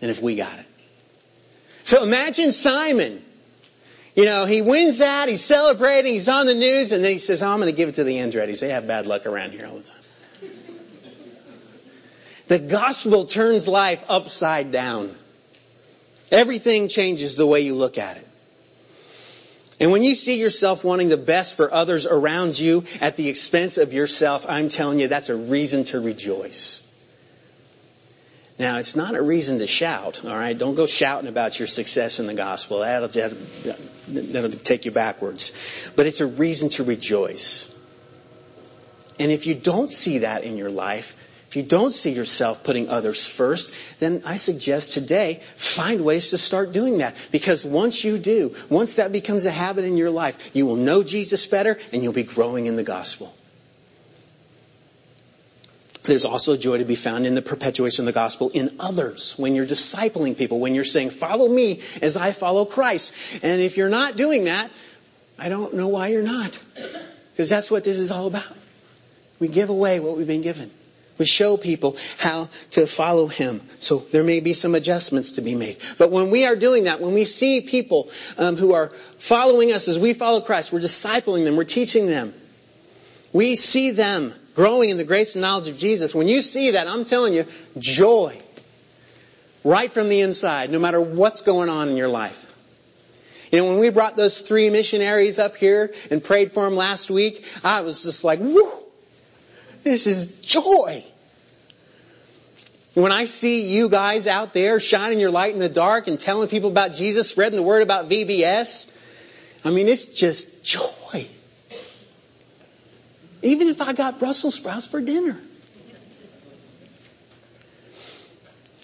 than 0.00 0.10
if 0.10 0.20
we 0.20 0.34
got 0.34 0.58
it. 0.58 0.66
So 1.84 2.02
imagine 2.02 2.52
Simon. 2.52 3.24
You 4.14 4.26
know, 4.26 4.44
he 4.44 4.60
wins 4.60 4.98
that, 4.98 5.30
he's 5.30 5.42
celebrating, 5.42 6.12
he's 6.12 6.28
on 6.28 6.44
the 6.44 6.54
news, 6.54 6.92
and 6.92 7.02
then 7.02 7.12
he 7.12 7.18
says, 7.18 7.42
oh, 7.42 7.48
I'm 7.48 7.60
going 7.60 7.72
to 7.72 7.76
give 7.76 7.88
it 7.88 7.94
to 7.94 8.04
the 8.04 8.16
Andrettis. 8.16 8.60
They 8.60 8.68
have 8.68 8.86
bad 8.86 9.06
luck 9.06 9.24
around 9.24 9.52
here 9.52 9.64
all 9.64 9.78
the 9.78 9.84
time. 9.84 10.03
The 12.46 12.58
gospel 12.58 13.24
turns 13.24 13.66
life 13.66 14.04
upside 14.08 14.70
down. 14.70 15.14
Everything 16.30 16.88
changes 16.88 17.36
the 17.36 17.46
way 17.46 17.60
you 17.60 17.74
look 17.74 17.96
at 17.98 18.16
it. 18.16 18.26
And 19.80 19.90
when 19.90 20.02
you 20.02 20.14
see 20.14 20.38
yourself 20.38 20.84
wanting 20.84 21.08
the 21.08 21.16
best 21.16 21.56
for 21.56 21.72
others 21.72 22.06
around 22.06 22.58
you 22.58 22.84
at 23.00 23.16
the 23.16 23.28
expense 23.28 23.76
of 23.76 23.92
yourself, 23.92 24.46
I'm 24.48 24.68
telling 24.68 25.00
you, 25.00 25.08
that's 25.08 25.30
a 25.30 25.36
reason 25.36 25.84
to 25.84 26.00
rejoice. 26.00 26.82
Now, 28.56 28.78
it's 28.78 28.94
not 28.94 29.16
a 29.16 29.22
reason 29.22 29.58
to 29.58 29.66
shout, 29.66 30.24
all 30.24 30.30
right? 30.30 30.56
Don't 30.56 30.76
go 30.76 30.86
shouting 30.86 31.28
about 31.28 31.58
your 31.58 31.66
success 31.66 32.20
in 32.20 32.28
the 32.28 32.34
gospel. 32.34 32.80
That'll, 32.80 33.08
that'll, 33.08 33.36
that'll 34.08 34.50
take 34.50 34.84
you 34.84 34.92
backwards. 34.92 35.92
But 35.96 36.06
it's 36.06 36.20
a 36.20 36.26
reason 36.26 36.68
to 36.70 36.84
rejoice. 36.84 37.76
And 39.18 39.32
if 39.32 39.48
you 39.48 39.56
don't 39.56 39.90
see 39.90 40.18
that 40.18 40.44
in 40.44 40.56
your 40.56 40.70
life, 40.70 41.16
if 41.54 41.58
you 41.58 41.62
don't 41.62 41.92
see 41.92 42.10
yourself 42.10 42.64
putting 42.64 42.88
others 42.88 43.28
first, 43.28 44.00
then 44.00 44.22
I 44.26 44.34
suggest 44.34 44.92
today 44.92 45.40
find 45.54 46.04
ways 46.04 46.30
to 46.30 46.38
start 46.38 46.72
doing 46.72 46.98
that. 46.98 47.14
Because 47.30 47.64
once 47.64 48.02
you 48.02 48.18
do, 48.18 48.56
once 48.70 48.96
that 48.96 49.12
becomes 49.12 49.46
a 49.46 49.52
habit 49.52 49.84
in 49.84 49.96
your 49.96 50.10
life, 50.10 50.50
you 50.52 50.66
will 50.66 50.74
know 50.74 51.04
Jesus 51.04 51.46
better 51.46 51.78
and 51.92 52.02
you'll 52.02 52.12
be 52.12 52.24
growing 52.24 52.66
in 52.66 52.74
the 52.74 52.82
gospel. 52.82 53.32
There's 56.02 56.24
also 56.24 56.56
joy 56.56 56.78
to 56.78 56.84
be 56.84 56.96
found 56.96 57.24
in 57.24 57.36
the 57.36 57.42
perpetuation 57.42 58.02
of 58.02 58.06
the 58.06 58.18
gospel 58.18 58.50
in 58.52 58.74
others. 58.80 59.38
When 59.38 59.54
you're 59.54 59.64
discipling 59.64 60.36
people, 60.36 60.58
when 60.58 60.74
you're 60.74 60.82
saying, 60.82 61.10
follow 61.10 61.48
me 61.48 61.82
as 62.02 62.16
I 62.16 62.32
follow 62.32 62.64
Christ. 62.64 63.14
And 63.44 63.60
if 63.60 63.76
you're 63.76 63.90
not 63.90 64.16
doing 64.16 64.46
that, 64.46 64.72
I 65.38 65.50
don't 65.50 65.74
know 65.74 65.86
why 65.86 66.08
you're 66.08 66.20
not. 66.20 66.60
Because 67.30 67.48
that's 67.48 67.70
what 67.70 67.84
this 67.84 68.00
is 68.00 68.10
all 68.10 68.26
about. 68.26 68.42
We 69.38 69.46
give 69.46 69.68
away 69.68 70.00
what 70.00 70.16
we've 70.16 70.26
been 70.26 70.42
given. 70.42 70.72
We 71.16 71.26
show 71.26 71.56
people 71.56 71.96
how 72.18 72.48
to 72.72 72.86
follow 72.86 73.26
Him. 73.26 73.60
So 73.78 73.98
there 73.98 74.24
may 74.24 74.40
be 74.40 74.52
some 74.52 74.74
adjustments 74.74 75.32
to 75.32 75.42
be 75.42 75.54
made. 75.54 75.78
But 75.96 76.10
when 76.10 76.30
we 76.30 76.44
are 76.46 76.56
doing 76.56 76.84
that, 76.84 77.00
when 77.00 77.14
we 77.14 77.24
see 77.24 77.60
people 77.60 78.10
um, 78.36 78.56
who 78.56 78.72
are 78.72 78.88
following 79.18 79.72
us 79.72 79.86
as 79.86 79.98
we 79.98 80.12
follow 80.12 80.40
Christ, 80.40 80.72
we're 80.72 80.80
discipling 80.80 81.44
them, 81.44 81.56
we're 81.56 81.64
teaching 81.64 82.06
them. 82.06 82.34
We 83.32 83.56
see 83.56 83.90
them 83.90 84.32
growing 84.54 84.90
in 84.90 84.96
the 84.96 85.04
grace 85.04 85.34
and 85.34 85.42
knowledge 85.42 85.68
of 85.68 85.76
Jesus. 85.76 86.14
When 86.14 86.28
you 86.28 86.40
see 86.40 86.72
that, 86.72 86.88
I'm 86.88 87.04
telling 87.04 87.34
you, 87.34 87.44
joy. 87.78 88.36
Right 89.62 89.90
from 89.90 90.08
the 90.08 90.20
inside, 90.20 90.70
no 90.70 90.78
matter 90.78 91.00
what's 91.00 91.40
going 91.42 91.68
on 91.68 91.88
in 91.88 91.96
your 91.96 92.08
life. 92.08 92.52
You 93.50 93.58
know, 93.58 93.66
when 93.70 93.78
we 93.78 93.90
brought 93.90 94.16
those 94.16 94.40
three 94.40 94.68
missionaries 94.68 95.38
up 95.38 95.56
here 95.56 95.94
and 96.10 96.22
prayed 96.22 96.52
for 96.52 96.64
them 96.64 96.76
last 96.76 97.10
week, 97.10 97.46
I 97.62 97.82
was 97.82 98.02
just 98.02 98.24
like, 98.24 98.40
whoo! 98.40 98.83
This 99.84 100.06
is 100.06 100.40
joy. 100.40 101.04
When 102.94 103.12
I 103.12 103.26
see 103.26 103.66
you 103.66 103.90
guys 103.90 104.26
out 104.26 104.54
there 104.54 104.80
shining 104.80 105.20
your 105.20 105.30
light 105.30 105.52
in 105.52 105.58
the 105.58 105.68
dark 105.68 106.08
and 106.08 106.18
telling 106.18 106.48
people 106.48 106.70
about 106.70 106.94
Jesus, 106.94 107.28
spreading 107.28 107.56
the 107.56 107.62
word 107.62 107.82
about 107.82 108.08
VBS, 108.08 108.90
I 109.62 109.70
mean, 109.70 109.86
it's 109.86 110.06
just 110.06 110.64
joy. 110.64 111.26
Even 113.42 113.68
if 113.68 113.82
I 113.82 113.92
got 113.92 114.18
Brussels 114.18 114.54
sprouts 114.54 114.86
for 114.86 115.02
dinner. 115.02 115.36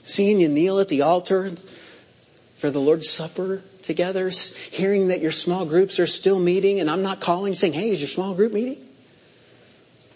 Seeing 0.04 0.38
you 0.38 0.48
kneel 0.48 0.80
at 0.80 0.88
the 0.88 1.02
altar 1.02 1.50
for 2.56 2.70
the 2.70 2.80
Lord's 2.80 3.08
Supper 3.08 3.62
together, 3.82 4.28
hearing 4.70 5.08
that 5.08 5.20
your 5.20 5.30
small 5.30 5.64
groups 5.64 5.98
are 5.98 6.06
still 6.06 6.38
meeting, 6.38 6.80
and 6.80 6.90
I'm 6.90 7.02
not 7.02 7.20
calling 7.20 7.54
saying, 7.54 7.72
hey, 7.72 7.88
is 7.90 8.00
your 8.00 8.08
small 8.08 8.34
group 8.34 8.52
meeting? 8.52 8.84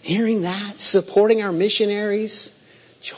Hearing 0.04 0.42
that, 0.42 0.78
supporting 0.78 1.42
our 1.42 1.50
missionaries, 1.50 2.60
joy. 3.00 3.16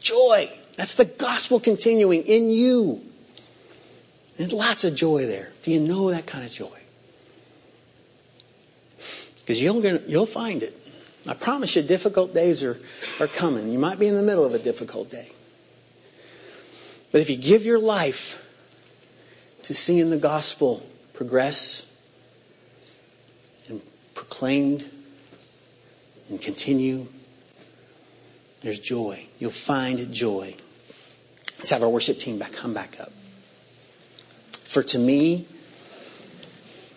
Joy. 0.00 0.50
That's 0.74 0.96
the 0.96 1.04
gospel 1.04 1.60
continuing 1.60 2.24
in 2.24 2.50
you. 2.50 3.00
There's 4.36 4.52
lots 4.52 4.82
of 4.82 4.96
joy 4.96 5.26
there. 5.26 5.48
Do 5.62 5.70
you 5.70 5.78
know 5.78 6.10
that 6.10 6.26
kind 6.26 6.44
of 6.44 6.50
joy? 6.50 6.76
Because 9.38 9.62
you'll, 9.62 9.84
you'll 10.08 10.26
find 10.26 10.64
it. 10.64 10.76
I 11.28 11.34
promise 11.34 11.76
you, 11.76 11.82
difficult 11.82 12.34
days 12.34 12.64
are, 12.64 12.76
are 13.20 13.28
coming. 13.28 13.70
You 13.70 13.78
might 13.78 14.00
be 14.00 14.08
in 14.08 14.16
the 14.16 14.24
middle 14.24 14.44
of 14.44 14.54
a 14.54 14.58
difficult 14.58 15.08
day. 15.08 15.30
But 17.12 17.20
if 17.20 17.30
you 17.30 17.36
give 17.36 17.64
your 17.64 17.78
life 17.78 18.44
to 19.64 19.74
seeing 19.74 20.10
the 20.10 20.18
gospel 20.18 20.84
progress 21.14 21.86
and 23.68 23.80
proclaimed 24.16 24.84
and 26.30 26.40
continue, 26.40 27.06
there's 28.62 28.78
joy. 28.78 29.26
You'll 29.38 29.50
find 29.50 30.12
joy. 30.12 30.54
Let's 31.58 31.70
have 31.70 31.82
our 31.82 31.88
worship 31.88 32.18
team 32.18 32.38
back 32.38 32.52
come 32.52 32.72
back 32.72 32.98
up. 33.00 33.12
For 34.64 34.82
to 34.82 34.98
me, 34.98 35.46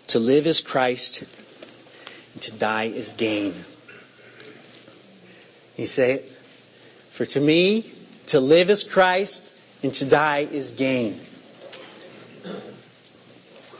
to 0.08 0.18
live 0.18 0.46
is 0.46 0.60
Christ, 0.60 1.24
and 2.32 2.42
to 2.42 2.52
die 2.52 2.84
is 2.84 3.12
gain. 3.14 3.54
You 5.76 5.86
say 5.86 6.12
it? 6.12 6.30
For 7.10 7.24
to 7.24 7.40
me, 7.40 7.90
to 8.26 8.40
live 8.40 8.70
is 8.70 8.84
Christ, 8.84 9.52
and 9.82 9.92
to 9.94 10.04
die 10.04 10.46
is 10.50 10.72
gain. 10.72 11.20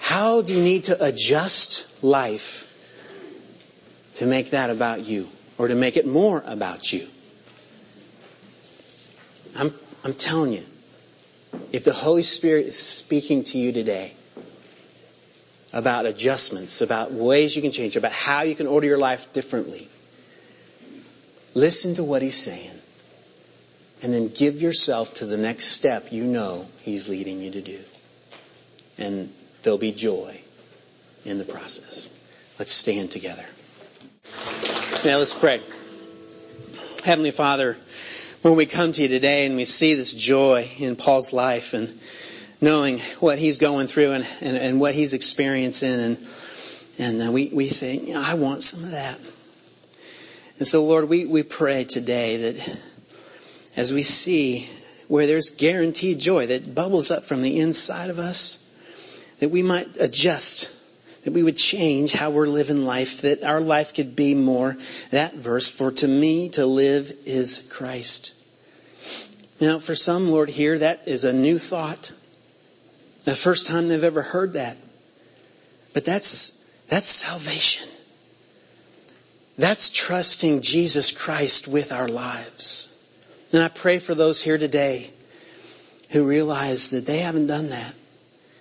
How 0.00 0.42
do 0.42 0.52
you 0.52 0.62
need 0.62 0.84
to 0.84 1.04
adjust 1.04 2.02
life 2.02 2.70
to 4.14 4.26
make 4.26 4.50
that 4.50 4.70
about 4.70 5.00
you? 5.00 5.28
Or 5.58 5.68
to 5.68 5.74
make 5.74 5.96
it 5.96 6.06
more 6.06 6.42
about 6.46 6.92
you. 6.92 7.06
I'm, 9.56 9.72
I'm 10.02 10.14
telling 10.14 10.52
you, 10.52 10.64
if 11.72 11.84
the 11.84 11.92
Holy 11.92 12.22
Spirit 12.22 12.66
is 12.66 12.78
speaking 12.78 13.44
to 13.44 13.58
you 13.58 13.72
today 13.72 14.12
about 15.72 16.06
adjustments, 16.06 16.80
about 16.80 17.12
ways 17.12 17.54
you 17.54 17.62
can 17.62 17.70
change, 17.70 17.96
about 17.96 18.12
how 18.12 18.42
you 18.42 18.54
can 18.54 18.66
order 18.66 18.86
your 18.86 18.98
life 18.98 19.32
differently, 19.32 19.88
listen 21.54 21.94
to 21.96 22.04
what 22.04 22.22
He's 22.22 22.36
saying. 22.36 22.70
And 24.02 24.12
then 24.12 24.28
give 24.28 24.60
yourself 24.60 25.14
to 25.14 25.26
the 25.26 25.38
next 25.38 25.66
step 25.66 26.12
you 26.12 26.24
know 26.24 26.66
He's 26.82 27.08
leading 27.08 27.40
you 27.40 27.52
to 27.52 27.62
do. 27.62 27.78
And 28.98 29.32
there'll 29.62 29.78
be 29.78 29.92
joy 29.92 30.38
in 31.24 31.38
the 31.38 31.44
process. 31.44 32.10
Let's 32.58 32.70
stand 32.70 33.10
together. 33.10 33.44
Now 35.04 35.18
let's 35.18 35.34
pray. 35.34 35.60
Heavenly 37.04 37.30
Father, 37.30 37.76
when 38.40 38.56
we 38.56 38.64
come 38.64 38.90
to 38.90 39.02
you 39.02 39.08
today 39.08 39.44
and 39.44 39.54
we 39.54 39.66
see 39.66 39.92
this 39.92 40.14
joy 40.14 40.66
in 40.78 40.96
Paul's 40.96 41.30
life 41.30 41.74
and 41.74 42.00
knowing 42.62 43.00
what 43.20 43.38
he's 43.38 43.58
going 43.58 43.86
through 43.86 44.12
and, 44.12 44.26
and, 44.40 44.56
and 44.56 44.80
what 44.80 44.94
he's 44.94 45.12
experiencing 45.12 46.00
and 46.00 46.26
and 46.98 47.22
uh, 47.22 47.30
we, 47.30 47.50
we 47.52 47.66
think, 47.66 48.16
I 48.16 48.32
want 48.32 48.62
some 48.62 48.82
of 48.82 48.92
that. 48.92 49.18
And 50.56 50.66
so 50.66 50.84
Lord, 50.84 51.06
we, 51.10 51.26
we 51.26 51.42
pray 51.42 51.84
today 51.84 52.52
that 52.52 52.80
as 53.76 53.92
we 53.92 54.04
see 54.04 54.70
where 55.08 55.26
there's 55.26 55.50
guaranteed 55.50 56.18
joy 56.18 56.46
that 56.46 56.74
bubbles 56.74 57.10
up 57.10 57.24
from 57.24 57.42
the 57.42 57.60
inside 57.60 58.08
of 58.08 58.18
us, 58.18 58.66
that 59.40 59.50
we 59.50 59.62
might 59.62 59.98
adjust 59.98 60.73
that 61.24 61.32
we 61.32 61.42
would 61.42 61.56
change 61.56 62.12
how 62.12 62.30
we're 62.30 62.46
living 62.46 62.84
life, 62.84 63.22
that 63.22 63.42
our 63.42 63.60
life 63.60 63.94
could 63.94 64.14
be 64.14 64.34
more 64.34 64.76
that 65.10 65.34
verse, 65.34 65.70
for 65.70 65.90
to 65.90 66.06
me 66.06 66.50
to 66.50 66.66
live 66.66 67.10
is 67.24 67.66
Christ. 67.72 68.34
Now, 69.60 69.78
for 69.78 69.94
some, 69.94 70.30
Lord, 70.30 70.48
here, 70.48 70.78
that 70.78 71.08
is 71.08 71.24
a 71.24 71.32
new 71.32 71.58
thought. 71.58 72.12
The 73.24 73.34
first 73.34 73.66
time 73.66 73.88
they've 73.88 74.04
ever 74.04 74.22
heard 74.22 74.54
that. 74.54 74.76
But 75.94 76.04
that's, 76.04 76.60
that's 76.88 77.08
salvation. 77.08 77.88
That's 79.56 79.90
trusting 79.90 80.60
Jesus 80.60 81.12
Christ 81.12 81.68
with 81.68 81.92
our 81.92 82.08
lives. 82.08 82.90
And 83.52 83.62
I 83.62 83.68
pray 83.68 83.98
for 83.98 84.14
those 84.14 84.42
here 84.42 84.58
today 84.58 85.10
who 86.10 86.24
realize 86.24 86.90
that 86.90 87.06
they 87.06 87.18
haven't 87.18 87.46
done 87.46 87.70
that. 87.70 87.94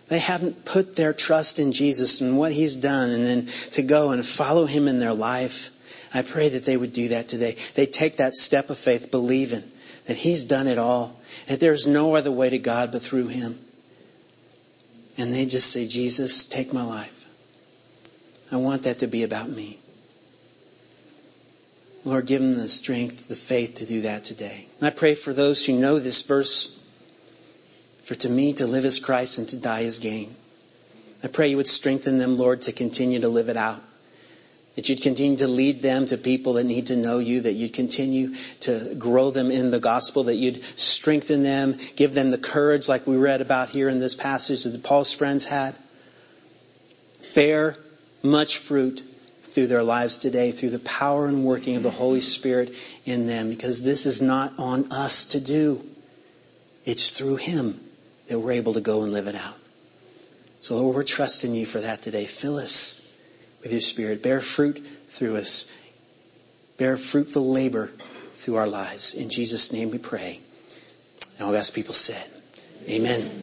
They 0.07 0.19
haven't 0.19 0.65
put 0.65 0.95
their 0.95 1.13
trust 1.13 1.59
in 1.59 1.71
Jesus 1.71 2.21
and 2.21 2.37
what 2.37 2.51
He's 2.51 2.75
done 2.75 3.09
and 3.09 3.25
then 3.25 3.45
to 3.71 3.81
go 3.81 4.11
and 4.11 4.25
follow 4.25 4.65
Him 4.65 4.87
in 4.87 4.99
their 4.99 5.13
life. 5.13 5.69
I 6.13 6.21
pray 6.21 6.49
that 6.49 6.65
they 6.65 6.77
would 6.77 6.93
do 6.93 7.09
that 7.09 7.27
today. 7.27 7.55
They 7.75 7.85
take 7.85 8.17
that 8.17 8.35
step 8.35 8.69
of 8.69 8.77
faith 8.77 9.11
believing 9.11 9.63
that 10.05 10.17
He's 10.17 10.43
done 10.43 10.67
it 10.67 10.77
all, 10.77 11.19
that 11.47 11.59
there's 11.59 11.87
no 11.87 12.15
other 12.15 12.31
way 12.31 12.49
to 12.49 12.59
God 12.59 12.91
but 12.91 13.01
through 13.01 13.27
Him. 13.27 13.59
And 15.17 15.33
they 15.33 15.45
just 15.45 15.71
say, 15.71 15.87
Jesus, 15.87 16.47
take 16.47 16.73
my 16.73 16.83
life. 16.83 17.25
I 18.51 18.57
want 18.57 18.83
that 18.83 18.99
to 18.99 19.07
be 19.07 19.23
about 19.23 19.49
me. 19.49 19.79
Lord, 22.05 22.25
give 22.25 22.41
them 22.41 22.55
the 22.55 22.67
strength, 22.67 23.29
the 23.29 23.35
faith 23.35 23.75
to 23.75 23.85
do 23.85 24.01
that 24.01 24.25
today. 24.25 24.67
And 24.79 24.87
I 24.87 24.89
pray 24.89 25.15
for 25.15 25.31
those 25.31 25.65
who 25.65 25.73
know 25.73 25.99
this 25.99 26.23
verse, 26.23 26.82
for 28.03 28.15
to 28.15 28.29
me 28.29 28.53
to 28.53 28.67
live 28.67 28.83
is 28.85 28.99
Christ 28.99 29.37
and 29.37 29.47
to 29.49 29.57
die 29.57 29.81
is 29.81 29.99
gain. 29.99 30.35
I 31.23 31.27
pray 31.29 31.47
you 31.47 31.57
would 31.57 31.67
strengthen 31.67 32.17
them, 32.17 32.35
Lord, 32.35 32.63
to 32.63 32.73
continue 32.73 33.21
to 33.21 33.29
live 33.29 33.47
it 33.47 33.55
out. 33.55 33.81
That 34.75 34.89
you'd 34.89 35.01
continue 35.01 35.37
to 35.37 35.47
lead 35.47 35.81
them 35.81 36.07
to 36.07 36.17
people 36.17 36.53
that 36.53 36.65
need 36.65 36.87
to 36.87 36.97
know 36.97 37.19
you, 37.19 37.41
that 37.41 37.53
you'd 37.53 37.73
continue 37.73 38.35
to 38.61 38.95
grow 38.95 39.31
them 39.31 39.51
in 39.51 39.71
the 39.71 39.79
gospel, 39.79 40.25
that 40.25 40.35
you'd 40.35 40.63
strengthen 40.63 41.43
them, 41.43 41.77
give 41.95 42.13
them 42.13 42.31
the 42.31 42.37
courage 42.37 42.89
like 42.89 43.07
we 43.07 43.15
read 43.15 43.39
about 43.39 43.69
here 43.69 43.87
in 43.87 43.99
this 43.99 44.15
passage 44.15 44.63
that 44.63 44.83
Paul's 44.83 45.13
friends 45.13 45.45
had. 45.45 45.73
Bear 47.35 47.77
much 48.21 48.57
fruit 48.57 49.01
through 49.43 49.67
their 49.67 49.83
lives 49.83 50.17
today 50.17 50.51
through 50.51 50.71
the 50.71 50.79
power 50.79 51.27
and 51.27 51.45
working 51.45 51.77
of 51.77 51.83
the 51.83 51.91
Holy 51.91 52.21
Spirit 52.21 52.75
in 53.05 53.27
them 53.27 53.49
because 53.49 53.81
this 53.81 54.05
is 54.05 54.21
not 54.21 54.53
on 54.57 54.91
us 54.91 55.25
to 55.25 55.39
do. 55.39 55.85
It's 56.83 57.17
through 57.17 57.37
Him 57.37 57.79
that 58.33 58.39
we're 58.39 58.53
able 58.53 58.73
to 58.73 58.81
go 58.81 59.03
and 59.03 59.13
live 59.13 59.27
it 59.27 59.35
out. 59.35 59.53
So 60.59 60.77
Lord, 60.77 60.95
we're 60.95 61.03
trusting 61.03 61.53
you 61.53 61.67
for 61.67 61.81
that 61.81 62.01
today. 62.01 62.25
Fill 62.25 62.57
us 62.57 63.07
with 63.61 63.71
your 63.71 63.79
Spirit. 63.79 64.23
Bear 64.23 64.41
fruit 64.41 64.79
through 65.09 65.37
us. 65.37 65.71
Bear 66.77 66.97
fruitful 66.97 67.47
labor 67.47 67.91
through 68.33 68.55
our 68.55 68.65
lives. 68.65 69.13
In 69.13 69.29
Jesus' 69.29 69.71
name 69.71 69.91
we 69.91 69.99
pray. 69.99 70.39
And 71.37 71.45
all 71.45 71.53
God's 71.53 71.69
people 71.69 71.93
said, 71.93 72.27
Amen. 72.89 73.41